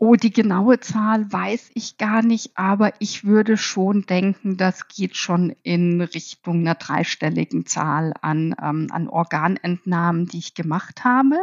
Oh, 0.00 0.14
die 0.14 0.32
genaue 0.32 0.78
Zahl 0.78 1.32
weiß 1.32 1.72
ich 1.74 1.98
gar 1.98 2.22
nicht, 2.22 2.52
aber 2.56 2.92
ich 3.00 3.24
würde 3.24 3.56
schon 3.56 4.02
denken, 4.02 4.56
das 4.56 4.86
geht 4.86 5.16
schon 5.16 5.56
in 5.64 6.00
Richtung 6.00 6.60
einer 6.60 6.76
dreistelligen 6.76 7.66
Zahl 7.66 8.14
an, 8.22 8.54
ähm, 8.62 8.86
an 8.92 9.08
Organentnahmen, 9.08 10.26
die 10.26 10.38
ich 10.38 10.54
gemacht 10.54 11.02
habe. 11.02 11.36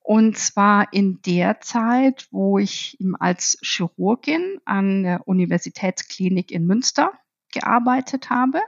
Und 0.00 0.36
zwar 0.36 0.92
in 0.92 1.22
der 1.22 1.62
Zeit, 1.62 2.28
wo 2.30 2.58
ich 2.58 2.98
als 3.18 3.58
Chirurgin 3.62 4.58
an 4.66 5.04
der 5.04 5.26
Universitätsklinik 5.26 6.50
in 6.50 6.66
Münster 6.66 7.12
gearbeitet 7.54 8.28
habe. 8.28 8.60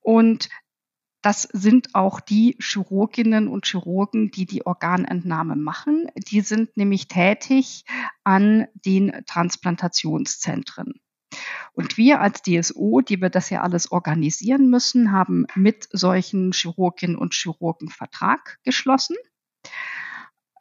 Und 0.00 0.48
das 1.22 1.42
sind 1.52 1.94
auch 1.94 2.20
die 2.20 2.56
Chirurginnen 2.60 3.48
und 3.48 3.66
Chirurgen, 3.66 4.30
die 4.30 4.44
die 4.44 4.66
Organentnahme 4.66 5.56
machen. 5.56 6.08
Die 6.16 6.40
sind 6.40 6.76
nämlich 6.76 7.08
tätig 7.08 7.84
an 8.24 8.66
den 8.84 9.12
Transplantationszentren. 9.26 10.94
Und 11.72 11.96
wir 11.96 12.20
als 12.20 12.42
DSO, 12.42 13.00
die 13.00 13.22
wir 13.22 13.30
das 13.30 13.48
ja 13.48 13.62
alles 13.62 13.90
organisieren 13.90 14.68
müssen, 14.68 15.12
haben 15.12 15.46
mit 15.54 15.88
solchen 15.92 16.52
Chirurginnen 16.52 17.16
und 17.16 17.34
Chirurgen 17.34 17.88
Vertrag 17.88 18.58
geschlossen 18.64 19.16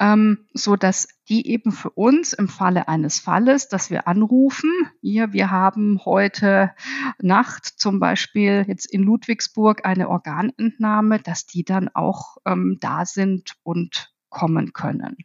ähm, 0.02 0.48
so 0.56 0.76
dass 0.76 1.08
die 1.30 1.48
eben 1.48 1.72
für 1.72 1.92
uns 1.92 2.34
im 2.34 2.48
Falle 2.48 2.88
eines 2.88 3.20
Falles, 3.20 3.68
dass 3.68 3.92
wir 3.92 4.08
anrufen, 4.08 4.72
hier, 5.00 5.32
wir 5.32 5.52
haben 5.52 6.04
heute 6.04 6.74
Nacht 7.22 7.66
zum 7.78 8.00
Beispiel 8.00 8.66
jetzt 8.68 8.92
in 8.92 9.04
Ludwigsburg 9.04 9.86
eine 9.86 10.10
Organentnahme, 10.10 11.20
dass 11.20 11.46
die 11.46 11.64
dann 11.64 11.88
auch 11.88 12.38
ähm, 12.46 12.78
da 12.82 13.06
sind 13.06 13.54
und 13.62 14.12
kommen 14.30 14.74
können. 14.74 15.18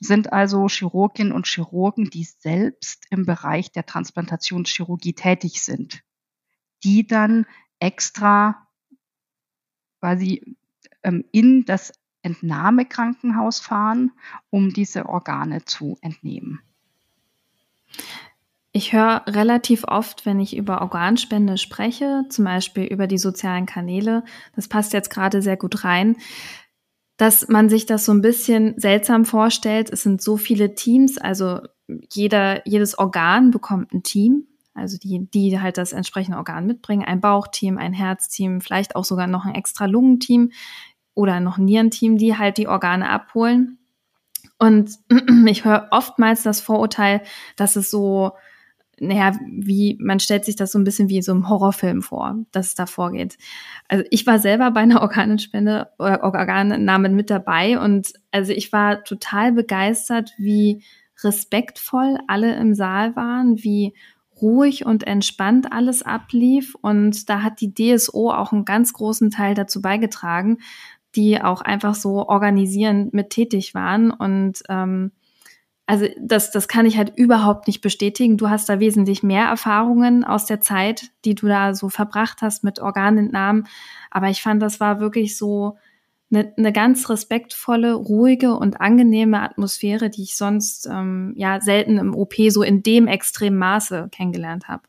Sind 0.00 0.32
also 0.32 0.66
Chirurginnen 0.66 1.32
und 1.32 1.46
Chirurgen, 1.46 2.10
die 2.10 2.24
selbst 2.24 3.06
im 3.10 3.26
Bereich 3.26 3.70
der 3.70 3.86
Transplantationschirurgie 3.86 5.12
tätig 5.12 5.62
sind, 5.62 6.02
die 6.82 7.06
dann 7.06 7.46
extra 7.78 8.66
quasi 10.00 10.56
ähm, 11.04 11.24
in 11.30 11.64
das 11.64 11.92
Entnahmekrankenhaus 12.28 13.58
fahren, 13.58 14.12
um 14.50 14.72
diese 14.72 15.06
Organe 15.06 15.64
zu 15.64 15.96
entnehmen. 16.02 16.60
Ich 18.72 18.92
höre 18.92 19.22
relativ 19.26 19.84
oft, 19.84 20.26
wenn 20.26 20.38
ich 20.38 20.56
über 20.56 20.82
Organspende 20.82 21.56
spreche, 21.56 22.24
zum 22.28 22.44
Beispiel 22.44 22.84
über 22.84 23.06
die 23.06 23.18
sozialen 23.18 23.66
Kanäle, 23.66 24.24
das 24.54 24.68
passt 24.68 24.92
jetzt 24.92 25.10
gerade 25.10 25.40
sehr 25.40 25.56
gut 25.56 25.84
rein, 25.84 26.16
dass 27.16 27.48
man 27.48 27.68
sich 27.68 27.86
das 27.86 28.04
so 28.04 28.12
ein 28.12 28.20
bisschen 28.20 28.78
seltsam 28.78 29.24
vorstellt. 29.24 29.90
Es 29.90 30.02
sind 30.02 30.22
so 30.22 30.36
viele 30.36 30.74
Teams, 30.74 31.18
also 31.18 31.60
jeder, 32.12 32.66
jedes 32.66 32.96
Organ 32.98 33.50
bekommt 33.50 33.92
ein 33.92 34.02
Team, 34.02 34.46
also 34.74 34.96
die, 34.98 35.28
die 35.28 35.58
halt 35.58 35.78
das 35.78 35.92
entsprechende 35.92 36.38
Organ 36.38 36.66
mitbringen, 36.66 37.04
ein 37.04 37.20
Bauchteam, 37.20 37.78
ein 37.78 37.92
Herzteam, 37.92 38.60
vielleicht 38.60 38.94
auch 38.94 39.04
sogar 39.04 39.26
noch 39.26 39.44
ein 39.44 39.54
extra 39.54 39.86
Lungenteam, 39.86 40.52
oder 41.18 41.40
noch 41.40 41.58
Nierenteam, 41.58 42.16
die 42.16 42.38
halt 42.38 42.58
die 42.58 42.68
Organe 42.68 43.10
abholen. 43.10 43.78
Und 44.56 44.92
ich 45.46 45.64
höre 45.64 45.88
oftmals 45.90 46.44
das 46.44 46.60
Vorurteil, 46.60 47.22
dass 47.56 47.74
es 47.74 47.90
so, 47.90 48.34
naja, 49.00 49.32
wie, 49.44 49.98
man 50.00 50.20
stellt 50.20 50.44
sich 50.44 50.54
das 50.54 50.70
so 50.70 50.78
ein 50.78 50.84
bisschen 50.84 51.08
wie 51.08 51.20
so 51.20 51.32
einem 51.32 51.48
Horrorfilm 51.48 52.02
vor, 52.02 52.36
dass 52.52 52.68
es 52.68 52.74
da 52.76 52.86
vorgeht. 52.86 53.36
Also 53.88 54.04
ich 54.10 54.28
war 54.28 54.38
selber 54.38 54.70
bei 54.70 54.80
einer 54.80 55.02
Organspende, 55.02 55.88
äh, 55.98 56.18
Organnahme 56.20 57.08
mit 57.08 57.30
dabei 57.30 57.80
und 57.80 58.12
also 58.30 58.52
ich 58.52 58.72
war 58.72 59.02
total 59.02 59.50
begeistert, 59.50 60.34
wie 60.38 60.84
respektvoll 61.24 62.18
alle 62.28 62.54
im 62.54 62.74
Saal 62.74 63.16
waren, 63.16 63.64
wie 63.64 63.92
ruhig 64.40 64.86
und 64.86 65.04
entspannt 65.04 65.72
alles 65.72 66.02
ablief. 66.02 66.74
Und 66.80 67.28
da 67.28 67.42
hat 67.42 67.60
die 67.60 67.74
DSO 67.74 68.30
auch 68.30 68.52
einen 68.52 68.64
ganz 68.64 68.92
großen 68.92 69.30
Teil 69.30 69.54
dazu 69.54 69.82
beigetragen, 69.82 70.58
die 71.16 71.40
auch 71.40 71.60
einfach 71.60 71.94
so 71.94 72.28
organisierend 72.28 73.14
mit 73.14 73.30
tätig 73.30 73.74
waren. 73.74 74.10
Und 74.10 74.62
ähm, 74.68 75.12
also 75.86 76.06
das, 76.20 76.50
das 76.50 76.68
kann 76.68 76.84
ich 76.84 76.98
halt 76.98 77.14
überhaupt 77.16 77.66
nicht 77.66 77.80
bestätigen. 77.80 78.36
Du 78.36 78.50
hast 78.50 78.68
da 78.68 78.78
wesentlich 78.78 79.22
mehr 79.22 79.46
Erfahrungen 79.46 80.22
aus 80.22 80.44
der 80.44 80.60
Zeit, 80.60 81.10
die 81.24 81.34
du 81.34 81.46
da 81.46 81.74
so 81.74 81.88
verbracht 81.88 82.42
hast 82.42 82.62
mit 82.62 82.78
Organentnahmen. 82.80 83.66
Aber 84.10 84.28
ich 84.28 84.42
fand, 84.42 84.62
das 84.62 84.80
war 84.80 85.00
wirklich 85.00 85.38
so 85.38 85.78
eine, 86.30 86.52
eine 86.58 86.72
ganz 86.72 87.08
respektvolle, 87.08 87.94
ruhige 87.94 88.54
und 88.54 88.80
angenehme 88.80 89.40
Atmosphäre, 89.40 90.10
die 90.10 90.24
ich 90.24 90.36
sonst 90.36 90.86
ähm, 90.86 91.32
ja 91.36 91.60
selten 91.60 91.96
im 91.96 92.14
OP 92.14 92.34
so 92.48 92.62
in 92.62 92.82
dem 92.82 93.06
extremen 93.06 93.56
Maße 93.56 94.08
kennengelernt 94.12 94.68
habe. 94.68 94.82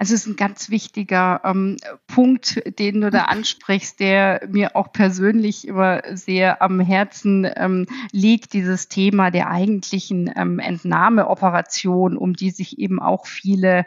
Also 0.00 0.14
es 0.14 0.22
ist 0.22 0.28
ein 0.28 0.36
ganz 0.36 0.70
wichtiger 0.70 1.42
ähm, 1.44 1.76
Punkt, 2.06 2.62
den 2.78 3.02
du 3.02 3.10
da 3.10 3.24
ansprichst, 3.24 4.00
der 4.00 4.48
mir 4.48 4.74
auch 4.74 4.92
persönlich 4.92 5.68
immer 5.68 6.16
sehr 6.16 6.62
am 6.62 6.80
Herzen 6.80 7.46
ähm, 7.54 7.84
liegt, 8.10 8.54
dieses 8.54 8.88
Thema 8.88 9.30
der 9.30 9.50
eigentlichen 9.50 10.32
ähm, 10.34 10.58
Entnahmeoperation, 10.58 12.16
um 12.16 12.32
die 12.32 12.50
sich 12.50 12.78
eben 12.78 12.98
auch 12.98 13.26
viele 13.26 13.84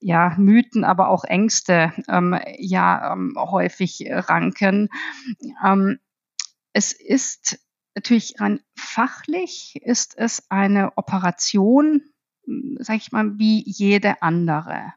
ja, 0.00 0.34
Mythen, 0.36 0.82
aber 0.82 1.06
auch 1.06 1.22
Ängste 1.22 1.92
ähm, 2.08 2.36
ja 2.58 3.12
ähm, 3.12 3.36
häufig 3.38 4.04
ranken. 4.10 4.88
Ähm, 5.64 6.00
es 6.72 6.90
ist 6.90 7.60
natürlich 7.94 8.34
rein 8.40 8.58
fachlich 8.76 9.76
ist 9.80 10.18
es 10.18 10.50
eine 10.50 10.96
Operation, 10.96 12.02
sag 12.80 12.96
ich 12.96 13.12
mal, 13.12 13.38
wie 13.38 13.62
jede 13.64 14.22
andere. 14.22 14.94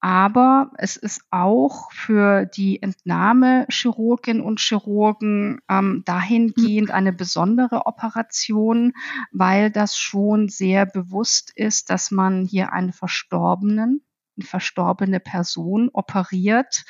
Aber 0.00 0.70
es 0.78 0.96
ist 0.96 1.22
auch 1.30 1.90
für 1.90 2.46
die 2.46 2.80
Entnahmechirurginnen 2.80 4.42
und 4.42 4.60
Chirurgen 4.60 5.60
ähm, 5.68 6.02
dahingehend 6.04 6.92
eine 6.92 7.12
besondere 7.12 7.86
Operation, 7.86 8.92
weil 9.32 9.72
das 9.72 9.98
schon 9.98 10.48
sehr 10.48 10.86
bewusst 10.86 11.50
ist, 11.56 11.90
dass 11.90 12.12
man 12.12 12.44
hier 12.44 12.72
einen 12.72 12.92
Verstorbenen, 12.92 14.04
eine 14.36 14.46
verstorbene 14.46 15.18
Person 15.18 15.90
operiert. 15.92 16.84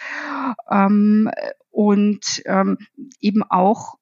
Ähm, 0.70 1.30
und 1.70 2.42
ähm, 2.44 2.76
eben 3.20 3.42
auch 3.42 3.94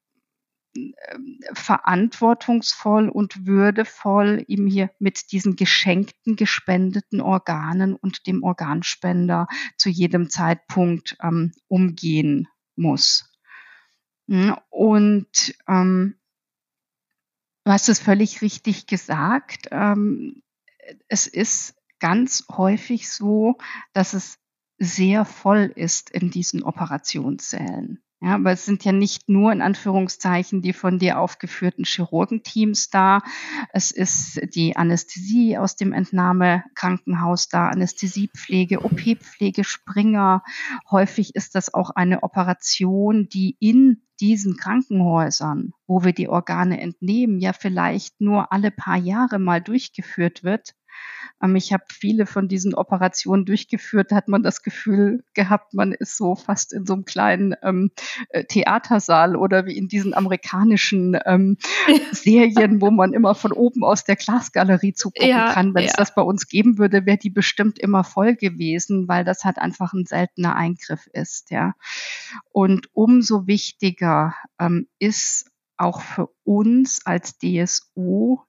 verantwortungsvoll 1.53 3.09
und 3.09 3.45
würdevoll 3.45 4.43
ihm 4.47 4.67
hier 4.67 4.91
mit 4.99 5.31
diesen 5.31 5.55
geschenkten, 5.55 6.35
gespendeten 6.35 7.21
Organen 7.21 7.95
und 7.95 8.27
dem 8.27 8.43
Organspender 8.43 9.47
zu 9.77 9.89
jedem 9.89 10.29
Zeitpunkt 10.29 11.17
ähm, 11.21 11.51
umgehen 11.67 12.47
muss. 12.75 13.31
Hm, 14.27 14.55
und 14.69 15.55
ähm, 15.67 16.15
Du 17.67 17.73
hast 17.73 17.89
es 17.89 17.99
völlig 17.99 18.41
richtig 18.41 18.87
gesagt. 18.87 19.67
Ähm, 19.71 20.41
es 21.09 21.27
ist 21.27 21.75
ganz 21.99 22.45
häufig 22.49 23.09
so, 23.09 23.57
dass 23.91 24.13
es 24.13 24.39
sehr 24.77 25.25
voll 25.25 25.73
ist 25.75 26.09
in 26.09 26.31
diesen 26.31 26.63
Operationssälen. 26.63 28.01
Ja, 28.19 28.33
aber 28.33 28.51
es 28.51 28.65
sind 28.65 28.83
ja 28.83 28.91
nicht 28.91 29.29
nur 29.29 29.51
in 29.51 29.61
Anführungszeichen 29.61 30.63
die 30.63 30.73
von 30.73 30.97
dir 30.97 31.19
aufgeführten 31.19 31.85
Chirurgenteams 31.85 32.89
da. 32.89 33.21
Es 33.73 33.91
ist 33.91 34.39
die 34.55 34.75
Anästhesie 34.75 35.57
aus 35.59 35.75
dem 35.75 35.93
Entnahmekrankenhaus 35.93 37.47
da, 37.47 37.67
Anästhesiepflege, 37.67 38.83
OP-Pflege, 38.83 39.63
Springer. 39.63 40.43
Häufig 40.89 41.35
ist 41.35 41.53
das 41.53 41.71
auch 41.71 41.91
eine 41.91 42.23
Operation, 42.23 43.29
die 43.29 43.55
in 43.59 44.01
diesen 44.19 44.57
Krankenhäusern, 44.57 45.73
wo 45.85 46.03
wir 46.03 46.11
die 46.11 46.27
Organe 46.27 46.81
entnehmen, 46.81 47.37
ja 47.39 47.53
vielleicht 47.53 48.19
nur 48.19 48.51
alle 48.51 48.71
paar 48.71 48.97
Jahre 48.97 49.37
mal 49.37 49.61
durchgeführt 49.61 50.43
wird 50.43 50.73
ich 51.55 51.71
habe 51.71 51.83
viele 51.87 52.25
von 52.25 52.47
diesen 52.47 52.73
Operationen 52.73 53.45
durchgeführt, 53.45 54.11
da 54.11 54.15
hat 54.15 54.27
man 54.27 54.41
das 54.41 54.63
Gefühl 54.63 55.23
gehabt, 55.33 55.73
man 55.73 55.91
ist 55.91 56.17
so 56.17 56.35
fast 56.35 56.73
in 56.73 56.85
so 56.85 56.93
einem 56.93 57.05
kleinen 57.05 57.55
ähm, 57.61 57.91
äh, 58.29 58.43
Theatersaal 58.43 59.35
oder 59.35 59.65
wie 59.65 59.77
in 59.77 59.87
diesen 59.87 60.13
amerikanischen 60.13 61.17
ähm, 61.25 61.57
Serien, 62.11 62.81
wo 62.81 62.89
man 62.89 63.13
immer 63.13 63.35
von 63.35 63.51
oben 63.51 63.83
aus 63.83 64.03
der 64.03 64.15
Glasgalerie 64.15 64.93
zugucken 64.93 65.29
ja, 65.29 65.53
kann. 65.53 65.75
Wenn 65.75 65.83
ja. 65.83 65.89
es 65.89 65.95
das 65.95 66.15
bei 66.15 66.23
uns 66.23 66.47
geben 66.47 66.77
würde, 66.77 67.05
wäre 67.05 67.17
die 67.17 67.29
bestimmt 67.29 67.77
immer 67.77 68.03
voll 68.03 68.35
gewesen, 68.35 69.07
weil 69.07 69.23
das 69.23 69.45
halt 69.45 69.59
einfach 69.59 69.93
ein 69.93 70.05
seltener 70.05 70.55
Eingriff 70.55 71.07
ist. 71.13 71.51
Ja. 71.51 71.73
Und 72.51 72.89
umso 72.93 73.45
wichtiger 73.45 74.33
ähm, 74.59 74.87
ist 74.97 75.51
auch 75.77 76.01
für 76.01 76.29
uns 76.43 77.05
als 77.05 77.37
DSU 77.37 78.39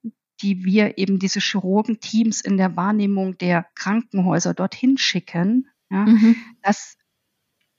die 0.42 0.64
wir 0.64 0.98
eben 0.98 1.18
diese 1.18 1.40
Chirurgenteams 1.40 2.40
in 2.40 2.56
der 2.56 2.76
Wahrnehmung 2.76 3.38
der 3.38 3.66
Krankenhäuser 3.74 4.54
dorthin 4.54 4.98
schicken, 4.98 5.68
ja, 5.90 6.06
mhm. 6.06 6.36
dass 6.62 6.96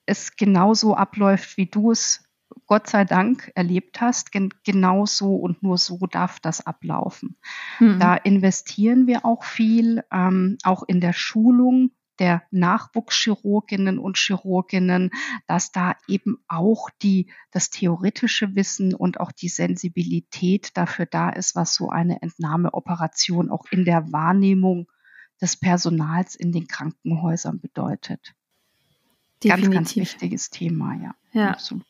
es 0.06 0.36
genauso 0.36 0.96
abläuft, 0.96 1.58
wie 1.58 1.68
du 1.68 1.92
es 1.92 2.24
Gott 2.66 2.88
sei 2.88 3.06
Dank 3.06 3.52
erlebt 3.56 4.02
hast. 4.02 4.32
Gen 4.32 4.50
genau 4.64 5.06
so 5.06 5.36
und 5.36 5.62
nur 5.64 5.78
so 5.78 6.00
darf 6.08 6.40
das 6.40 6.66
ablaufen. 6.66 7.38
Mhm. 7.80 8.00
Da 8.00 8.16
investieren 8.16 9.08
wir 9.08 9.26
auch 9.26 9.44
viel, 9.44 10.04
ähm, 10.12 10.58
auch 10.64 10.84
in 10.88 11.00
der 11.00 11.14
Schulung 11.14 11.92
der 12.20 12.44
Nachwuchschirurginnen 12.52 13.98
und 13.98 14.18
Chirurginnen, 14.18 15.12
dass 15.48 15.72
da 15.72 15.96
eben 16.08 16.38
auch 16.48 16.90
die, 17.02 17.32
das 17.52 17.70
theoretische 17.70 18.56
Wissen 18.56 18.94
und 18.94 19.20
auch 19.20 19.32
die 19.32 19.50
Sensibilität 19.50 20.76
dafür 20.76 21.06
da 21.06 21.30
ist, 21.30 21.56
was 21.56 21.76
so 21.76 21.90
eine 21.90 22.22
Entnahmeoperation 22.22 23.50
auch 23.50 23.66
in 23.72 23.86
der 23.86 24.12
Wahrnehmung 24.12 24.88
des 25.42 25.58
Personals 25.58 26.36
in 26.36 26.52
den 26.52 26.68
Krankenhäusern 26.68 27.60
bedeutet. 27.60 28.34
Definitiv. 29.44 29.72
Ganz, 29.72 29.76
ganz 29.76 29.96
wichtiges 29.96 30.50
Thema, 30.50 30.96
ja. 30.96 31.16
Ja. 31.32 31.52
Absolut. 31.52 31.86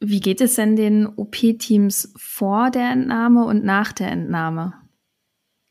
Wie 0.00 0.20
geht 0.20 0.40
es 0.40 0.54
denn 0.54 0.76
den 0.76 1.06
OP-Teams 1.06 2.12
vor 2.16 2.70
der 2.70 2.90
Entnahme 2.90 3.44
und 3.44 3.64
nach 3.64 3.92
der 3.92 4.10
Entnahme? 4.10 4.74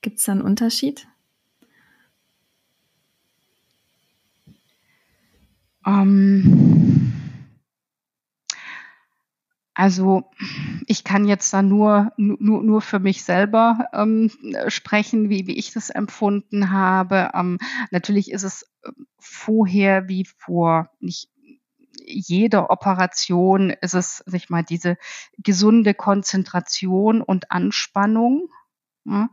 Gibt 0.01 0.19
es 0.19 0.25
da 0.25 0.33
einen 0.33 0.41
Unterschied? 0.41 1.07
Ähm, 5.85 7.13
also 9.75 10.29
ich 10.85 11.03
kann 11.03 11.27
jetzt 11.27 11.51
da 11.53 11.61
nur, 11.61 12.11
nur, 12.17 12.63
nur 12.63 12.81
für 12.81 12.99
mich 12.99 13.23
selber 13.23 13.87
ähm, 13.93 14.29
sprechen, 14.67 15.29
wie, 15.29 15.47
wie 15.47 15.57
ich 15.57 15.73
das 15.73 15.89
empfunden 15.89 16.71
habe. 16.71 17.31
Ähm, 17.33 17.57
natürlich 17.91 18.31
ist 18.31 18.43
es 18.43 18.63
äh, 18.83 18.91
vorher 19.19 20.07
wie 20.07 20.25
vor 20.25 20.89
nicht 20.99 21.29
jeder 22.05 22.69
Operation 22.69 23.69
ist 23.69 23.93
es, 23.93 24.23
sag 24.25 24.35
ich 24.35 24.49
mal, 24.49 24.63
diese 24.63 24.97
gesunde 25.37 25.93
Konzentration 25.93 27.21
und 27.21 27.51
Anspannung, 27.51 28.49
ja, 29.05 29.29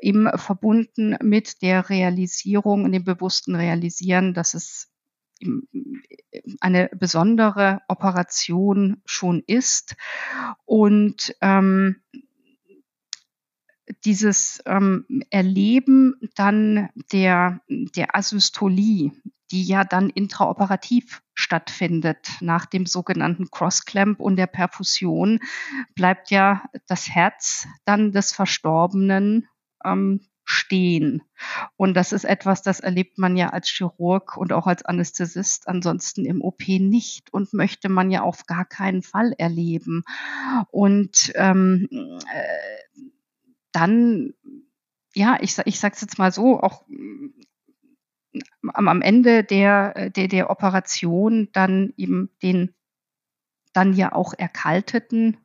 eben 0.00 0.28
verbunden 0.36 1.16
mit 1.22 1.62
der 1.62 1.88
Realisierung 1.88 2.84
und 2.84 2.92
dem 2.92 3.04
bewussten 3.04 3.56
Realisieren, 3.56 4.34
dass 4.34 4.54
es 4.54 4.91
eine 6.60 6.90
besondere 6.94 7.80
Operation 7.88 9.02
schon 9.04 9.42
ist. 9.46 9.96
Und 10.64 11.34
ähm, 11.40 11.96
dieses 14.04 14.62
ähm, 14.66 15.06
Erleben 15.30 16.14
dann 16.34 16.88
der, 17.12 17.60
der 17.68 18.16
Asystolie, 18.16 19.12
die 19.50 19.64
ja 19.64 19.84
dann 19.84 20.08
intraoperativ 20.08 21.22
stattfindet 21.34 22.30
nach 22.40 22.66
dem 22.66 22.86
sogenannten 22.86 23.50
Crossclamp 23.50 24.18
und 24.18 24.36
der 24.36 24.46
Perfusion, 24.46 25.40
bleibt 25.94 26.30
ja 26.30 26.64
das 26.86 27.08
Herz 27.08 27.66
dann 27.84 28.12
des 28.12 28.32
Verstorbenen 28.32 29.46
ähm, 29.84 30.20
stehen. 30.52 31.22
Und 31.76 31.94
das 31.94 32.12
ist 32.12 32.24
etwas, 32.24 32.62
das 32.62 32.80
erlebt 32.80 33.18
man 33.18 33.36
ja 33.36 33.50
als 33.50 33.68
Chirurg 33.68 34.36
und 34.36 34.52
auch 34.52 34.66
als 34.66 34.84
Anästhesist 34.84 35.68
ansonsten 35.68 36.24
im 36.24 36.42
OP 36.42 36.68
nicht 36.68 37.32
und 37.32 37.52
möchte 37.52 37.88
man 37.88 38.10
ja 38.10 38.22
auf 38.22 38.46
gar 38.46 38.64
keinen 38.64 39.02
Fall 39.02 39.32
erleben. 39.38 40.04
Und 40.70 41.32
ähm, 41.34 41.88
äh, 41.90 42.98
dann, 43.72 44.34
ja, 45.14 45.38
ich, 45.40 45.58
ich 45.64 45.80
sage 45.80 45.94
es 45.94 46.00
jetzt 46.02 46.18
mal 46.18 46.32
so, 46.32 46.60
auch 46.60 46.84
am, 48.62 49.02
Ende 49.02 49.44
der, 49.44 50.10
der, 50.10 50.28
der 50.28 50.50
Operation 50.50 51.48
dann 51.52 51.92
eben 51.96 52.30
den 52.42 52.74
dann 53.72 53.94
ja 53.94 54.12
auch 54.12 54.34
erkalteten 54.34 55.38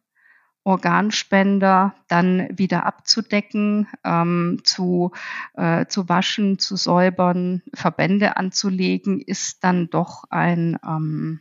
Organspender 0.67 1.95
dann 2.09 2.49
wieder 2.51 2.85
abzudecken, 2.85 3.87
ähm, 4.03 4.59
zu, 4.65 5.13
äh, 5.53 5.85
zu 5.85 6.09
waschen, 6.09 6.59
zu 6.59 6.75
säubern, 6.75 7.61
Verbände 7.73 8.35
anzulegen, 8.35 9.21
ist 9.21 9.63
dann 9.63 9.89
doch 9.89 10.25
ein, 10.29 10.77
ähm, 10.85 11.39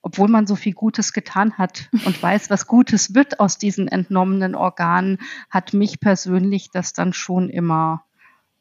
obwohl 0.00 0.28
man 0.28 0.46
so 0.46 0.56
viel 0.56 0.72
Gutes 0.72 1.12
getan 1.12 1.58
hat 1.58 1.90
und 2.06 2.22
weiß, 2.22 2.48
was 2.48 2.66
Gutes 2.66 3.14
wird 3.14 3.38
aus 3.38 3.58
diesen 3.58 3.86
entnommenen 3.86 4.54
Organen, 4.54 5.18
hat 5.50 5.74
mich 5.74 6.00
persönlich 6.00 6.70
das 6.70 6.94
dann 6.94 7.12
schon 7.12 7.50
immer 7.50 8.06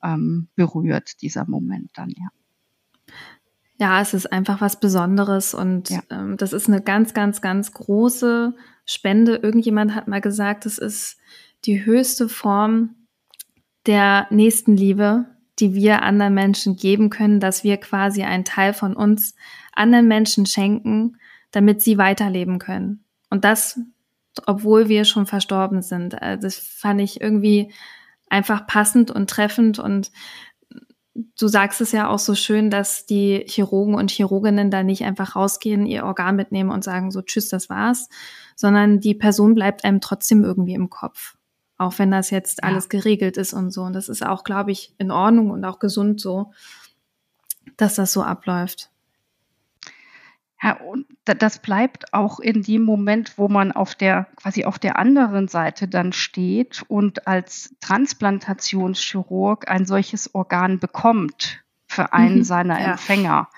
ähm, 0.04 0.49
berührt, 0.56 1.21
dieser 1.21 1.47
Moment 1.47 1.91
dann, 1.93 2.10
ja. 2.10 2.28
Ja, 3.82 4.02
es 4.02 4.13
ist 4.13 4.30
einfach 4.34 4.60
was 4.60 4.82
Besonderes 4.82 5.54
und 5.54 5.89
ja. 5.89 6.02
ähm, 6.10 6.36
das 6.36 6.52
ist 6.52 6.67
eine 6.67 6.82
ganz, 6.82 7.13
ganz, 7.13 7.39
ganz 7.39 7.71
große 7.71 8.54
Spende. 8.89 9.36
Irgendjemand 9.36 9.93
hat 9.93 10.08
mal 10.08 10.21
gesagt, 10.21 10.65
es 10.65 10.78
ist 10.78 11.17
die 11.65 11.86
höchste 11.86 12.28
Form 12.28 12.95
der 13.86 14.28
Nächstenliebe, 14.30 15.25
die 15.60 15.73
wir 15.73 16.02
anderen 16.02 16.34
Menschen 16.34 16.75
geben 16.75 17.10
können, 17.10 17.39
dass 17.39 17.63
wir 17.63 17.78
quasi 17.78 18.23
einen 18.23 18.45
Teil 18.45 18.73
von 18.73 18.95
uns 18.95 19.36
anderen 19.73 20.08
Menschen 20.08 20.45
schenken, 20.45 21.17
damit 21.52 21.82
sie 21.82 21.97
weiterleben 21.97 22.60
können. 22.60 23.04
Und 23.30 23.45
das, 23.45 23.80
obwohl 24.45 24.89
wir 24.89 25.06
schon 25.06 25.25
verstorben 25.25 25.82
sind. 25.82 26.21
Also 26.21 26.41
das 26.41 26.58
fand 26.58 27.02
ich 27.02 27.21
irgendwie 27.21 27.71
einfach 28.30 28.67
passend 28.67 29.12
und 29.12 29.30
treffend 29.30 29.80
und 29.80 30.12
du 31.38 31.47
sagst 31.47 31.82
es 31.82 31.91
ja 31.91 32.10
auch 32.10 32.19
so 32.19 32.36
schön, 32.36 32.69
dass 32.69 33.06
die 33.06 33.43
Chirurgen 33.47 33.95
und 33.95 34.12
Chirurginnen 34.12 34.71
da 34.71 34.84
nicht 34.84 35.04
einfach 35.04 35.36
rausgehen, 35.36 35.86
ihr 35.86 36.06
Organ 36.06 36.36
mitnehmen 36.36 36.69
und 36.69 36.84
sagen 36.84 37.12
so, 37.12 37.21
tschüss, 37.21 37.49
das 37.49 37.69
war's, 37.69 38.10
sondern 38.60 39.00
die 39.00 39.15
Person 39.15 39.56
bleibt 39.56 39.86
einem 39.86 40.02
trotzdem 40.02 40.43
irgendwie 40.43 40.74
im 40.74 40.89
Kopf. 40.89 41.38
Auch 41.78 41.98
wenn 41.98 42.12
das 42.12 42.30
jetzt 42.30 42.62
alles 42.62 42.89
ja. 42.91 43.00
geregelt 43.00 43.38
ist 43.38 43.54
und 43.54 43.72
so. 43.72 43.84
Und 43.84 43.93
das 43.93 44.10
ist 44.10 44.22
auch, 44.22 44.43
glaube 44.43 44.74
ich, 44.74 44.93
in 44.98 45.12
Ordnung 45.12 45.50
und 45.50 45.63
auch 45.63 45.80
gesund 45.80 46.19
so, 46.19 46.52
dass 47.78 47.95
das 47.95 48.12
so 48.12 48.22
abläuft. 48.22 48.91
Ja, 50.62 50.74
und 50.74 51.08
das 51.24 51.60
bleibt 51.60 52.13
auch 52.13 52.41
in 52.41 52.62
dem 52.63 52.82
Moment, 52.82 53.38
wo 53.38 53.48
man 53.48 53.72
auf 53.72 53.95
der, 53.95 54.28
quasi 54.36 54.65
auf 54.65 54.78
der 54.78 55.00
anderen 55.00 55.48
Seite 55.48 55.88
dann 55.88 56.12
steht 56.12 56.84
und 56.89 57.28
als 57.28 57.74
Transplantationschirurg 57.80 59.69
ein 59.72 59.86
solches 59.86 60.36
Organ 60.36 60.80
bekommt 60.80 61.63
für 61.99 62.13
einen 62.13 62.38
mhm, 62.38 62.43
seiner 62.43 62.79
ja. 62.79 62.91
Empfänger. 62.91 63.49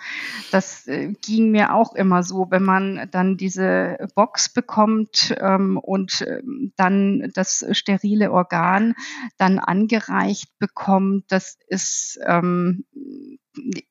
Das 0.51 0.88
äh, 0.88 1.13
ging 1.21 1.51
mir 1.51 1.75
auch 1.75 1.93
immer 1.93 2.23
so, 2.23 2.47
wenn 2.49 2.63
man 2.63 3.08
dann 3.12 3.38
diese 3.38 4.08
Box 4.15 4.51
bekommt 4.51 5.36
ähm, 5.39 5.77
und 5.77 6.21
äh, 6.21 6.41
dann 6.75 7.30
das 7.36 7.63
sterile 7.71 8.32
Organ 8.32 8.95
dann 9.38 9.60
angereicht 9.60 10.58
bekommt. 10.58 11.25
Das 11.32 11.60
ist 11.67 12.19
ähm, 12.25 12.84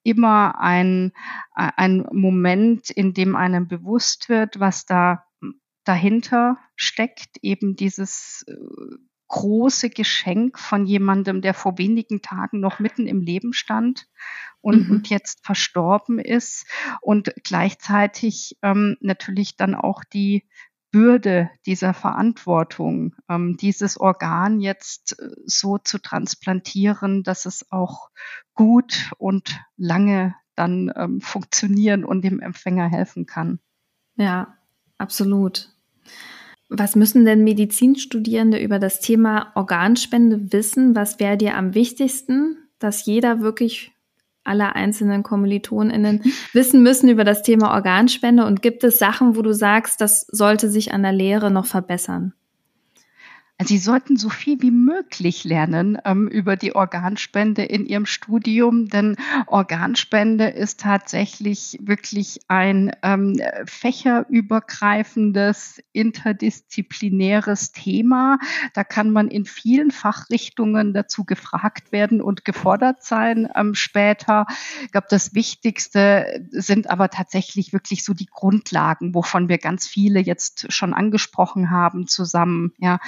immer 0.03 0.61
ein, 0.61 1.13
ein 1.55 2.09
Moment, 2.11 2.91
in 2.91 3.15
dem 3.15 3.37
einem 3.37 3.69
bewusst 3.69 4.29
wird, 4.29 4.59
was 4.59 4.85
da 4.85 5.27
dahinter 5.85 6.59
steckt, 6.75 7.37
eben 7.43 7.77
dieses 7.77 8.45
äh, 8.49 8.55
große 9.31 9.91
Geschenk 9.91 10.59
von 10.59 10.87
jemandem, 10.87 11.41
der 11.41 11.55
vor 11.55 11.79
wenigen 11.79 12.21
Tagen 12.21 12.61
noch 12.61 12.81
mitten 12.81 13.07
im 13.07 13.23
Leben 13.23 13.53
stand 13.53 14.09
und, 14.61 14.89
mhm. 14.89 14.97
und 14.97 15.09
jetzt 15.09 15.45
verstorben 15.47 16.19
ist 16.19 16.67
und 17.01 17.33
gleichzeitig 17.45 18.59
ähm, 18.63 18.97
natürlich 19.01 19.57
dann 19.57 19.75
auch 19.75 20.05
die 20.05 20.45
Bürde 20.91 21.49
dieser 21.65 21.95
Verantwortung, 21.95 23.15
ähm, 23.29 23.57
dieses 23.57 23.99
Organ 23.99 24.59
jetzt 24.59 25.19
äh, 25.21 25.29
so 25.47 25.79
zu 25.79 25.99
transplantieren, 25.99 27.23
dass 27.23 27.47
es 27.47 27.71
auch 27.71 28.11
gut 28.55 29.13
und 29.19 29.61
lange 29.77 30.35
dann 30.57 30.93
ähm, 30.97 31.21
funktionieren 31.21 32.05
und 32.05 32.23
dem 32.23 32.41
Empfänger 32.41 32.89
helfen 32.89 33.27
kann. 33.27 33.61
Ja, 34.17 34.59
absolut. 34.99 35.73
Was 36.71 36.95
müssen 36.95 37.25
denn 37.25 37.43
Medizinstudierende 37.43 38.59
über 38.59 38.79
das 38.79 39.01
Thema 39.01 39.51
Organspende 39.57 40.53
wissen? 40.53 40.95
Was 40.95 41.19
wäre 41.19 41.37
dir 41.37 41.57
am 41.57 41.75
wichtigsten, 41.75 42.59
dass 42.79 43.05
jeder 43.05 43.41
wirklich 43.41 43.91
alle 44.45 44.77
einzelnen 44.77 45.25
KommilitonInnen 45.25 46.23
wissen 46.53 46.83
müssen 46.83 47.09
über 47.09 47.25
das 47.25 47.43
Thema 47.43 47.75
Organspende? 47.75 48.47
Und 48.47 48.63
gibt 48.63 48.85
es 48.85 49.01
Sachen, 49.01 49.35
wo 49.35 49.43
du 49.43 49.53
sagst, 49.53 50.01
das 50.01 50.21
sollte 50.29 50.71
sich 50.71 50.95
an 50.95 51.03
der 51.03 51.13
Lehre 51.13 51.51
noch 51.51 51.67
verbessern? 51.67 52.35
Sie 53.63 53.79
sollten 53.79 54.17
so 54.17 54.31
viel 54.31 54.63
wie 54.63 54.71
möglich 54.71 55.45
lernen 55.45 55.99
ähm, 56.05 56.29
über 56.29 56.57
die 56.57 56.75
Organspende 56.75 57.63
in 57.63 57.85
Ihrem 57.85 58.07
Studium, 58.07 58.89
denn 58.89 59.17
Organspende 59.47 60.49
ist 60.49 60.81
tatsächlich 60.81 61.79
wirklich 61.83 62.41
ein 62.49 62.93
ähm, 63.03 63.39
fächerübergreifendes, 63.67 65.83
interdisziplinäres 65.93 67.73
Thema. 67.73 68.39
Da 68.73 68.83
kann 68.83 69.11
man 69.11 69.29
in 69.29 69.45
vielen 69.45 69.91
Fachrichtungen 69.91 70.95
dazu 70.95 71.25
gefragt 71.25 71.93
werden 71.93 72.23
und 72.23 72.47
gefordert 72.47 73.05
sein 73.05 73.47
ähm, 73.55 73.75
später. 73.75 74.47
Ich 74.85 74.93
glaube, 74.93 75.09
das 75.11 75.35
Wichtigste 75.35 76.47
sind 76.51 76.89
aber 76.89 77.11
tatsächlich 77.11 77.75
wirklich 77.75 78.05
so 78.05 78.15
die 78.15 78.27
Grundlagen, 78.27 79.15
wovon 79.15 79.51
wir 79.51 79.59
ganz 79.59 79.87
viele 79.87 80.21
jetzt 80.21 80.73
schon 80.73 80.95
angesprochen 80.95 81.71
haben 81.71 82.07
zusammen. 82.07 82.73
Ja, 82.79 83.01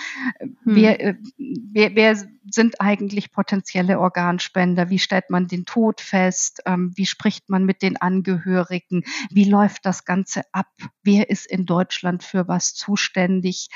hm. 0.42 0.56
wer, 0.64 1.00
äh, 1.00 1.14
wer, 1.38 1.94
wer 1.94 2.16
sind 2.50 2.80
eigentlich 2.80 3.32
potenzielle 3.32 4.00
Organspender? 4.00 4.90
Wie 4.90 4.98
stellt 4.98 5.30
man 5.30 5.46
den 5.46 5.64
Tod 5.64 6.00
fest? 6.00 6.62
Ähm, 6.66 6.92
wie 6.96 7.06
spricht 7.06 7.48
man 7.48 7.64
mit 7.64 7.82
den 7.82 7.96
Angehörigen? 7.96 9.04
Wie 9.30 9.44
läuft 9.44 9.86
das 9.86 10.04
Ganze 10.04 10.42
ab? 10.52 10.66
Wer 11.02 11.30
ist 11.30 11.46
in 11.46 11.66
Deutschland 11.66 12.22
für 12.24 12.48
was 12.48 12.74
zuständig? 12.74 13.68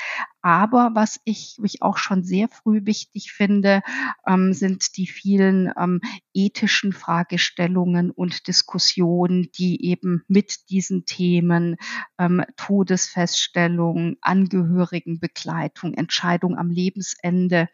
Aber 0.47 0.91
was 0.93 1.19
ich 1.25 1.57
mich 1.59 1.81
auch 1.81 1.97
schon 1.97 2.23
sehr 2.23 2.47
früh 2.47 2.85
wichtig 2.85 3.33
finde, 3.33 3.81
ähm, 4.25 4.53
sind 4.53 4.95
die 4.95 5.05
vielen 5.05 5.73
ähm, 5.77 5.99
ethischen 6.33 6.93
Fragestellungen 6.93 8.11
und 8.11 8.47
Diskussionen, 8.47 9.51
die 9.51 9.83
eben 9.83 10.23
mit 10.29 10.69
diesen 10.69 11.03
Themen 11.03 11.75
ähm, 12.17 12.45
Todesfeststellung, 12.55 14.15
Angehörigenbegleitung, 14.21 15.95
Entscheidung 15.95 16.57
am 16.57 16.69
Lebensende, 16.69 17.67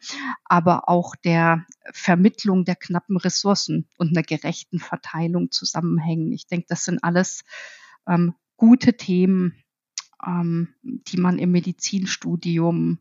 aber 0.44 0.88
auch 0.88 1.14
der 1.14 1.64
Vermittlung 1.92 2.64
der 2.64 2.74
knappen 2.74 3.16
Ressourcen 3.16 3.86
und 3.98 4.08
einer 4.08 4.24
gerechten 4.24 4.80
Verteilung 4.80 5.52
zusammenhängen. 5.52 6.32
Ich 6.32 6.48
denke, 6.48 6.66
das 6.68 6.84
sind 6.84 7.04
alles 7.04 7.44
ähm, 8.08 8.34
gute 8.56 8.96
Themen, 8.96 9.63
ähm, 10.26 10.74
die 10.82 11.16
man 11.16 11.38
im 11.38 11.52
Medizinstudium 11.52 12.98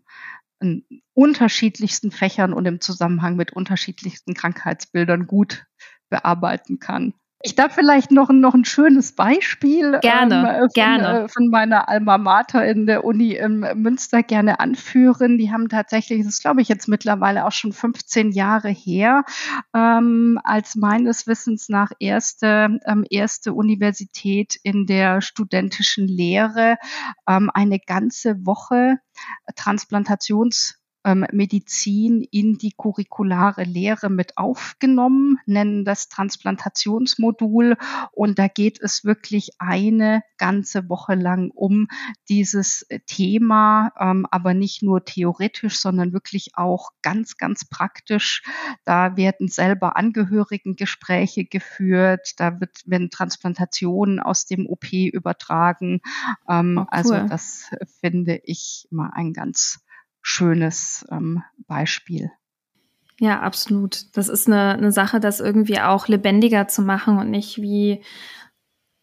in 0.59 0.86
unterschiedlichsten 1.13 2.11
Fächern 2.11 2.53
und 2.53 2.65
im 2.65 2.82
Zusammenhang 2.82 3.36
mit 3.36 3.53
unterschiedlichsten 3.53 4.34
Krankheitsbildern 4.34 5.28
gut 5.28 5.65
bearbeiten 6.09 6.80
kann. 6.80 7.13
Ich 7.45 7.55
darf 7.55 7.75
vielleicht 7.75 8.09
noch, 8.09 8.29
noch 8.29 8.53
ein 8.53 8.63
schönes 8.63 9.11
Beispiel 9.15 9.99
gerne, 9.99 10.35
ähm, 10.35 10.59
von, 10.59 10.67
gerne. 10.73 11.23
Äh, 11.23 11.27
von 11.27 11.49
meiner 11.49 11.89
Alma 11.89 12.17
Mater 12.17 12.65
in 12.65 12.85
der 12.85 13.03
Uni 13.03 13.33
in 13.33 13.59
Münster 13.59 14.23
gerne 14.23 14.61
anführen. 14.61 15.37
Die 15.37 15.51
haben 15.51 15.67
tatsächlich, 15.67 16.23
das 16.23 16.39
glaube 16.39 16.61
ich 16.61 16.69
jetzt 16.69 16.87
mittlerweile 16.87 17.45
auch 17.45 17.51
schon 17.51 17.73
15 17.73 18.31
Jahre 18.31 18.69
her, 18.69 19.25
ähm, 19.75 20.39
als 20.45 20.75
meines 20.75 21.27
Wissens 21.27 21.67
nach 21.67 21.91
erste, 21.99 22.79
ähm, 22.85 23.03
erste 23.09 23.51
Universität 23.53 24.55
in 24.63 24.85
der 24.85 25.19
studentischen 25.19 26.07
Lehre 26.07 26.77
ähm, 27.27 27.51
eine 27.53 27.79
ganze 27.79 28.45
Woche 28.45 28.99
Transplantations 29.57 30.75
ähm, 31.03 31.25
Medizin 31.31 32.25
in 32.31 32.57
die 32.57 32.73
curriculare 32.75 33.63
Lehre 33.63 34.09
mit 34.09 34.37
aufgenommen, 34.37 35.39
nennen 35.45 35.85
das 35.85 36.09
Transplantationsmodul. 36.09 37.77
Und 38.11 38.39
da 38.39 38.47
geht 38.47 38.81
es 38.81 39.03
wirklich 39.03 39.51
eine 39.59 40.23
ganze 40.37 40.89
Woche 40.89 41.15
lang 41.15 41.51
um 41.51 41.87
dieses 42.29 42.87
Thema, 43.05 43.91
ähm, 43.99 44.25
aber 44.31 44.53
nicht 44.53 44.83
nur 44.83 45.05
theoretisch, 45.05 45.79
sondern 45.79 46.13
wirklich 46.13 46.51
auch 46.55 46.91
ganz, 47.01 47.37
ganz 47.37 47.65
praktisch. 47.65 48.43
Da 48.85 49.17
werden 49.17 49.47
selber 49.47 49.97
Angehörigengespräche 49.97 51.45
geführt, 51.45 52.33
da 52.37 52.59
wird, 52.59 52.81
werden 52.85 53.09
Transplantationen 53.09 54.19
aus 54.19 54.45
dem 54.45 54.67
OP 54.67 54.91
übertragen. 54.91 56.01
Ähm, 56.47 56.79
oh, 56.81 56.85
also 56.89 57.13
cool. 57.13 57.19
Also 57.19 57.29
das 57.29 57.71
finde 58.01 58.39
ich 58.43 58.87
immer 58.91 59.13
ein 59.15 59.33
ganz 59.33 59.79
schönes 60.24 61.05
ähm, 61.11 61.43
Beispiel. 61.67 62.32
Ja, 63.19 63.41
absolut. 63.41 64.17
Das 64.17 64.28
ist 64.28 64.47
eine, 64.47 64.74
eine 64.74 64.91
Sache, 64.91 65.19
das 65.19 65.39
irgendwie 65.39 65.80
auch 65.80 66.07
lebendiger 66.07 66.67
zu 66.67 66.82
machen 66.82 67.19
und 67.19 67.30
nicht 67.30 67.61
wie 67.61 68.01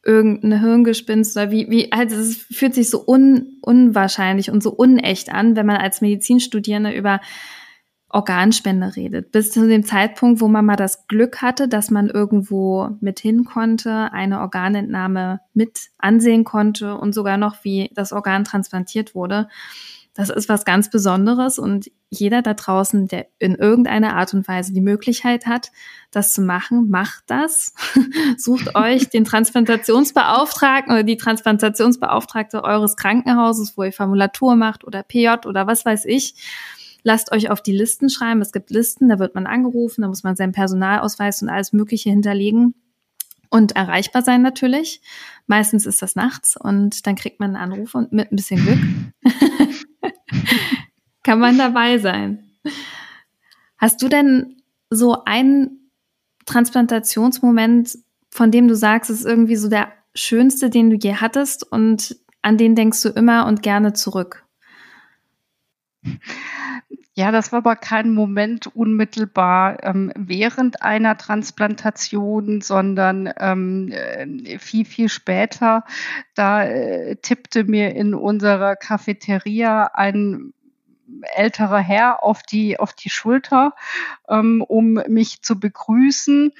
irgendeine 0.03 0.61
Hirngespinst 0.61 1.37
oder 1.37 1.51
wie, 1.51 1.71
wie, 1.71 1.93
also 1.93 2.17
es 2.17 2.37
fühlt 2.37 2.75
sich 2.75 2.91
so 2.91 3.05
un, 3.07 3.59
unwahrscheinlich 3.63 4.51
und 4.51 4.63
so 4.63 4.71
unecht 4.71 5.31
an, 5.31 5.57
wenn 5.57 5.67
man 5.67 5.77
als 5.77 6.01
Medizinstudierende 6.01 6.93
über 6.93 7.21
Organspende 8.09 8.97
redet. 8.97 9.31
Bis 9.31 9.53
zu 9.53 9.69
dem 9.69 9.85
Zeitpunkt, 9.85 10.41
wo 10.41 10.49
man 10.49 10.65
mal 10.65 10.77
das 10.77 11.07
Glück 11.07 11.43
hatte, 11.43 11.69
dass 11.69 11.91
man 11.91 12.09
irgendwo 12.09 12.91
mit 13.01 13.21
hin 13.21 13.45
konnte, 13.45 14.13
eine 14.13 14.41
Organentnahme 14.41 15.41
mit 15.55 15.91
ansehen 15.99 16.45
konnte 16.45 16.97
und 16.97 17.15
sogar 17.15 17.37
noch 17.37 17.63
wie 17.63 17.91
das 17.95 18.13
Organ 18.13 18.45
transplantiert 18.45 19.15
wurde. 19.15 19.49
Das 20.15 20.29
ist 20.29 20.49
was 20.49 20.65
ganz 20.65 20.91
Besonderes 20.91 21.59
und 21.59 21.91
jeder 22.11 22.43
da 22.43 22.55
draußen, 22.55 23.07
der 23.07 23.29
in 23.39 23.55
irgendeiner 23.55 24.17
Art 24.17 24.35
und 24.35 24.49
Weise 24.49 24.73
die 24.73 24.81
Möglichkeit 24.81 25.47
hat, 25.47 25.71
das 26.11 26.33
zu 26.33 26.43
machen, 26.43 26.91
macht 26.91 27.23
das. 27.29 27.75
Sucht 28.37 28.75
euch 28.75 29.09
den 29.09 29.25
Transplantationsbeauftragten 29.25 30.93
oder 30.93 31.05
die 31.05 31.17
Transplantationsbeauftragte 31.17 32.65
eures 32.65 32.97
Krankenhauses, 32.97 33.77
wo 33.77 33.85
ihr 33.85 33.93
Formulatur 33.93 34.57
macht 34.57 34.85
oder 34.85 35.05
PJ 35.05 35.47
oder 35.47 35.69
was 35.69 35.85
weiß 35.85 36.07
ich. 36.07 36.35
Lasst 37.05 37.31
euch 37.31 37.49
auf 37.49 37.63
die 37.63 37.73
Listen 37.73 38.11
schreiben. 38.11 38.43
Es 38.43 38.53
gibt 38.53 38.71
Listen, 38.71 39.09
da 39.09 39.21
wird 39.21 39.37
man 39.37 39.47
angerufen, 39.47 40.03
da 40.03 40.09
muss 40.09 40.25
man 40.25 40.35
seinen 40.35 40.53
Personalausweis 40.53 41.41
und 41.41 41.49
alles 41.49 41.73
Mögliche 41.73 42.11
hinterlegen 42.11 42.75
und 43.51 43.73
erreichbar 43.73 44.23
sein 44.23 44.43
natürlich. 44.43 45.03
Meistens 45.47 45.85
ist 45.85 46.01
das 46.01 46.15
nachts 46.15 46.57
und 46.57 47.07
dann 47.07 47.17
kriegt 47.17 47.41
man 47.41 47.57
einen 47.57 47.73
Anruf 47.73 47.95
und 47.95 48.13
mit 48.13 48.33
ein 48.33 48.37
bisschen 48.37 48.65
Glück 48.65 48.79
kann 51.23 51.41
man 51.41 51.59
dabei 51.59 51.99
sein. 51.99 52.45
Hast 53.77 54.01
du 54.03 54.09
denn 54.09 54.63
so 54.91 55.25
einen 55.25 55.91
Transplantationsmoment, 56.47 57.99
von 58.31 58.51
dem 58.51 58.69
du 58.69 58.77
sagst, 58.77 59.11
es 59.11 59.21
ist 59.21 59.27
irgendwie 59.27 59.57
so 59.57 59.69
der 59.69 59.93
schönste, 60.15 60.71
den 60.71 60.91
du 60.91 60.97
je 60.97 61.15
hattest 61.15 61.71
und 61.71 62.17
an 62.43 62.57
den 62.57 62.75
denkst 62.75 63.03
du 63.03 63.11
immer 63.11 63.47
und 63.47 63.63
gerne 63.63 63.93
zurück? 63.93 64.45
Ja, 67.21 67.33
das 67.33 67.53
war 67.53 67.59
aber 67.59 67.77
kein 67.77 68.15
Moment 68.15 68.67
unmittelbar 68.75 69.85
ähm, 69.85 70.11
während 70.17 70.81
einer 70.81 71.19
Transplantation, 71.19 72.63
sondern 72.63 73.31
ähm, 73.39 73.93
äh, 73.93 74.59
viel, 74.59 74.87
viel 74.87 75.11
später. 75.11 75.85
Da 76.35 76.65
äh, 76.65 77.17
tippte 77.17 77.65
mir 77.65 77.95
in 77.95 78.15
unserer 78.15 78.75
Cafeteria 78.75 79.91
ein 79.93 80.55
älterer 81.35 81.79
Herr 81.79 82.23
auf 82.23 82.43
die, 82.43 82.79
auf 82.79 82.93
die 82.93 83.11
Schulter, 83.11 83.75
ähm, 84.29 84.63
um 84.67 84.95
mich 85.09 85.43
zu 85.43 85.59
begrüßen. 85.59 86.53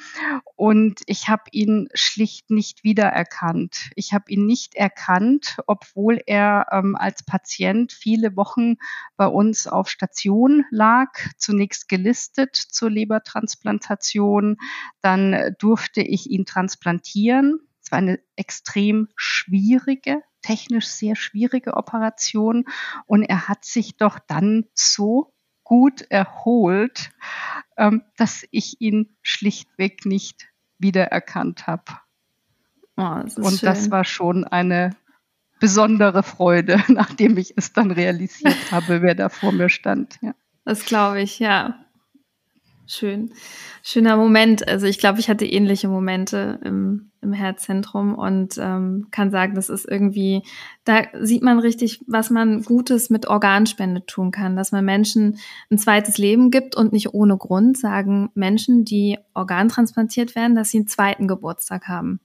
Und 0.57 1.01
ich 1.07 1.29
habe 1.29 1.45
ihn 1.53 1.89
schlicht 1.95 2.51
nicht 2.51 2.85
wiedererkannt. 2.85 3.91
Ich 3.95 4.13
habe 4.13 4.31
ihn 4.31 4.47
nicht 4.47 4.75
erkannt, 4.75 5.59
obwohl 5.67 6.21
er 6.27 6.67
ähm, 6.73 6.97
als 6.97 7.25
Patient 7.25 7.93
viele 7.93 8.37
Wochen 8.37 8.77
bei 9.17 9.27
uns 9.27 9.67
auf 9.67 9.89
Station 9.89 10.65
lag, 10.71 11.11
zunächst 11.37 11.89
gelistet 11.89 12.57
zur 12.57 12.91
Lebertransplantation. 12.91 14.57
Dann 15.01 15.55
durfte 15.59 16.03
ich 16.03 16.31
ihn 16.31 16.45
transplantieren. 16.45 17.61
Es 17.83 17.91
war 17.91 17.99
eine 17.99 18.21
extrem 18.37 19.09
schwierige 19.17 20.23
technisch 20.43 20.87
sehr 20.87 21.17
schwierige 21.17 21.75
Operation 21.75 22.65
und 23.07 23.23
er 23.23 23.49
hat 23.49 23.65
sich 23.65 23.97
doch 23.97 24.19
dann 24.19 24.65
so 24.75 25.33
gut 25.65 26.03
erholt, 26.11 27.11
ähm, 27.77 28.03
dass 28.17 28.45
ich 28.51 28.81
ihn 28.81 29.17
schlichtweg 29.23 30.05
nicht 30.05 30.49
wiedererkannt 30.79 31.67
habe. 31.67 31.85
Oh, 32.97 33.21
das 33.23 33.37
und 33.37 33.61
schön. 33.61 33.67
das 33.69 33.91
war 33.91 34.05
schon 34.05 34.45
eine 34.45 34.97
besondere 35.61 36.23
Freude, 36.23 36.83
nachdem 36.89 37.37
ich 37.37 37.55
es 37.57 37.73
dann 37.73 37.91
realisiert 37.91 38.57
habe, 38.73 39.03
wer 39.03 39.15
da 39.15 39.29
vor 39.29 39.53
mir 39.53 39.69
stand. 39.69 40.19
Ja. 40.23 40.35
Das 40.65 40.85
glaube 40.85 41.21
ich, 41.21 41.39
ja. 41.39 41.85
Schön. 42.93 43.33
Schöner 43.85 44.17
Moment. 44.17 44.67
Also 44.67 44.87
ich 44.87 44.99
glaube, 44.99 45.21
ich 45.21 45.29
hatte 45.29 45.47
ähnliche 45.47 45.87
Momente 45.87 46.59
im, 46.65 47.13
im 47.21 47.33
Herzzentrum 47.33 48.17
und 48.17 48.59
ähm, 48.59 49.07
kann 49.13 49.31
sagen, 49.31 49.55
das 49.55 49.69
ist 49.69 49.89
irgendwie, 49.89 50.43
da 50.83 51.05
sieht 51.21 51.45
man 51.45 51.61
richtig, 51.61 52.03
was 52.09 52.31
man 52.31 52.65
Gutes 52.65 53.09
mit 53.09 53.29
Organspende 53.29 54.05
tun 54.07 54.33
kann, 54.33 54.57
dass 54.57 54.73
man 54.73 54.85
Menschen 54.85 55.39
ein 55.71 55.79
zweites 55.79 56.19
Leben 56.19 56.51
gibt 56.51 56.75
und 56.75 56.93
nicht 56.93 57.15
ohne 57.15 57.37
Grund 57.37 57.79
sagen 57.79 58.31
Menschen, 58.35 58.85
die 58.85 59.19
organtransplantiert 59.35 60.35
werden, 60.35 60.57
dass 60.57 60.71
sie 60.71 60.79
einen 60.79 60.89
zweiten 60.89 61.29
Geburtstag 61.29 61.87
haben. 61.87 62.19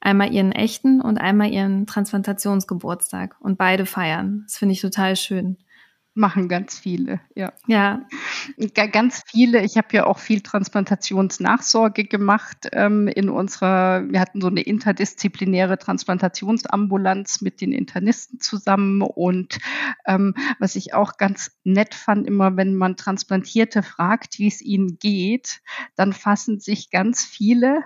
Einmal 0.00 0.34
ihren 0.34 0.52
echten 0.52 1.00
und 1.00 1.16
einmal 1.16 1.50
ihren 1.50 1.86
Transplantationsgeburtstag 1.86 3.36
und 3.40 3.56
beide 3.56 3.86
feiern. 3.86 4.42
Das 4.44 4.58
finde 4.58 4.74
ich 4.74 4.82
total 4.82 5.16
schön 5.16 5.56
machen 6.18 6.48
ganz 6.48 6.78
viele, 6.78 7.20
ja. 7.34 7.52
Ja. 7.66 8.06
Ganz 8.74 9.22
viele. 9.26 9.64
Ich 9.64 9.76
habe 9.76 9.88
ja 9.92 10.06
auch 10.06 10.18
viel 10.18 10.40
Transplantationsnachsorge 10.40 12.04
gemacht 12.04 12.68
ähm, 12.72 13.08
in 13.08 13.30
unserer, 13.30 14.04
wir 14.10 14.20
hatten 14.20 14.40
so 14.40 14.48
eine 14.48 14.60
interdisziplinäre 14.60 15.78
Transplantationsambulanz 15.78 17.40
mit 17.40 17.60
den 17.60 17.72
Internisten 17.72 18.40
zusammen 18.40 19.02
und 19.02 19.58
ähm, 20.06 20.34
was 20.58 20.76
ich 20.76 20.92
auch 20.92 21.16
ganz 21.16 21.52
nett 21.64 21.94
fand, 21.94 22.26
immer 22.26 22.56
wenn 22.56 22.74
man 22.74 22.96
Transplantierte 22.96 23.82
fragt, 23.82 24.38
wie 24.38 24.48
es 24.48 24.60
ihnen 24.60 24.98
geht, 24.98 25.60
dann 25.94 26.12
fassen 26.12 26.58
sich 26.60 26.90
ganz 26.90 27.24
viele 27.24 27.84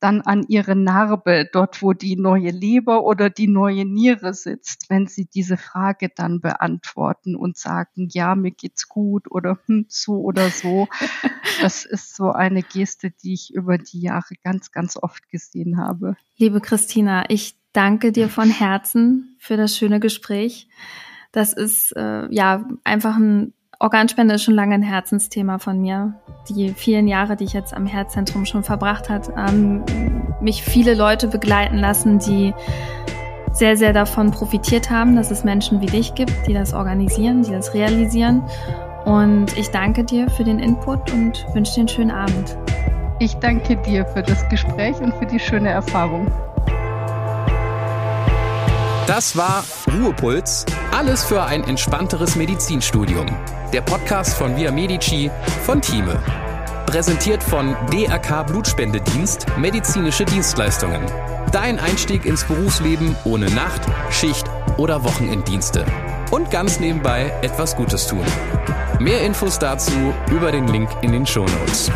dann 0.00 0.20
an 0.20 0.44
ihre 0.48 0.76
Narbe, 0.76 1.48
dort 1.52 1.82
wo 1.82 1.92
die 1.92 2.16
neue 2.16 2.50
Leber 2.50 3.04
oder 3.04 3.30
die 3.30 3.48
neue 3.48 3.84
Niere 3.84 4.32
sitzt, 4.34 4.90
wenn 4.90 5.06
sie 5.06 5.26
diese 5.26 5.56
Frage 5.56 6.08
dann 6.14 6.40
beantworten 6.40 7.34
und 7.34 7.56
sagen, 7.56 8.08
ja, 8.12 8.34
mir 8.34 8.52
geht's 8.52 8.88
gut 8.88 9.30
oder 9.30 9.58
hm, 9.66 9.86
so 9.88 10.20
oder 10.20 10.50
so. 10.50 10.88
Das 11.60 11.84
ist 11.84 12.14
so 12.14 12.30
eine 12.30 12.62
Geste, 12.62 13.10
die 13.10 13.34
ich 13.34 13.52
über 13.52 13.78
die 13.78 14.00
Jahre 14.00 14.36
ganz, 14.44 14.70
ganz 14.70 14.96
oft 14.96 15.28
gesehen 15.28 15.76
habe. 15.76 16.16
Liebe 16.36 16.60
Christina, 16.60 17.28
ich 17.30 17.58
danke 17.72 18.12
dir 18.12 18.28
von 18.28 18.48
Herzen 18.48 19.36
für 19.40 19.56
das 19.56 19.76
schöne 19.76 19.98
Gespräch. 19.98 20.68
Das 21.32 21.52
ist 21.52 21.96
äh, 21.96 22.32
ja 22.32 22.68
einfach 22.84 23.16
ein 23.16 23.54
Organspende 23.80 24.34
ist 24.34 24.42
schon 24.42 24.54
lange 24.54 24.74
ein 24.74 24.82
Herzensthema 24.82 25.58
von 25.58 25.80
mir. 25.80 26.14
Die 26.48 26.70
vielen 26.70 27.06
Jahre, 27.06 27.36
die 27.36 27.44
ich 27.44 27.52
jetzt 27.52 27.72
am 27.72 27.86
Herzzentrum 27.86 28.44
schon 28.44 28.64
verbracht 28.64 29.08
hat, 29.08 29.28
haben 29.36 29.84
mich 30.40 30.64
viele 30.64 30.94
Leute 30.94 31.28
begleiten 31.28 31.76
lassen, 31.76 32.18
die 32.18 32.52
sehr, 33.52 33.76
sehr 33.76 33.92
davon 33.92 34.32
profitiert 34.32 34.90
haben, 34.90 35.14
dass 35.14 35.30
es 35.30 35.44
Menschen 35.44 35.80
wie 35.80 35.86
dich 35.86 36.16
gibt, 36.16 36.32
die 36.48 36.54
das 36.54 36.74
organisieren, 36.74 37.42
die 37.42 37.52
das 37.52 37.72
realisieren. 37.72 38.42
Und 39.04 39.56
ich 39.56 39.68
danke 39.70 40.02
dir 40.02 40.28
für 40.28 40.42
den 40.42 40.58
Input 40.58 41.12
und 41.12 41.46
wünsche 41.54 41.74
dir 41.74 41.80
einen 41.80 41.88
schönen 41.88 42.10
Abend. 42.10 42.58
Ich 43.20 43.34
danke 43.36 43.76
dir 43.76 44.04
für 44.06 44.22
das 44.22 44.48
Gespräch 44.48 44.96
und 45.00 45.14
für 45.14 45.26
die 45.26 45.38
schöne 45.38 45.68
Erfahrung. 45.68 46.26
Das 49.06 49.36
war 49.36 49.62
Ruhepuls. 49.92 50.66
Alles 50.90 51.24
für 51.24 51.42
ein 51.42 51.64
entspannteres 51.64 52.36
Medizinstudium. 52.36 53.26
Der 53.72 53.80
Podcast 53.80 54.36
von 54.36 54.56
Via 54.56 54.70
Medici 54.70 55.30
von 55.64 55.80
Thieme. 55.80 56.20
Präsentiert 56.86 57.42
von 57.42 57.74
DRK 57.90 58.44
Blutspendedienst 58.44 59.46
Medizinische 59.58 60.24
Dienstleistungen. 60.24 61.02
Dein 61.52 61.78
Einstieg 61.78 62.26
ins 62.26 62.44
Berufsleben 62.44 63.16
ohne 63.24 63.46
Nacht, 63.50 63.82
Schicht 64.10 64.46
oder 64.76 65.04
Wochenenddienste. 65.04 65.84
Und 66.30 66.50
ganz 66.50 66.80
nebenbei 66.80 67.32
etwas 67.42 67.74
Gutes 67.74 68.06
tun. 68.06 68.24
Mehr 68.98 69.22
Infos 69.22 69.58
dazu 69.58 70.14
über 70.30 70.52
den 70.52 70.68
Link 70.68 70.90
in 71.02 71.12
den 71.12 71.26
Show 71.26 71.46
Notes. 71.46 71.90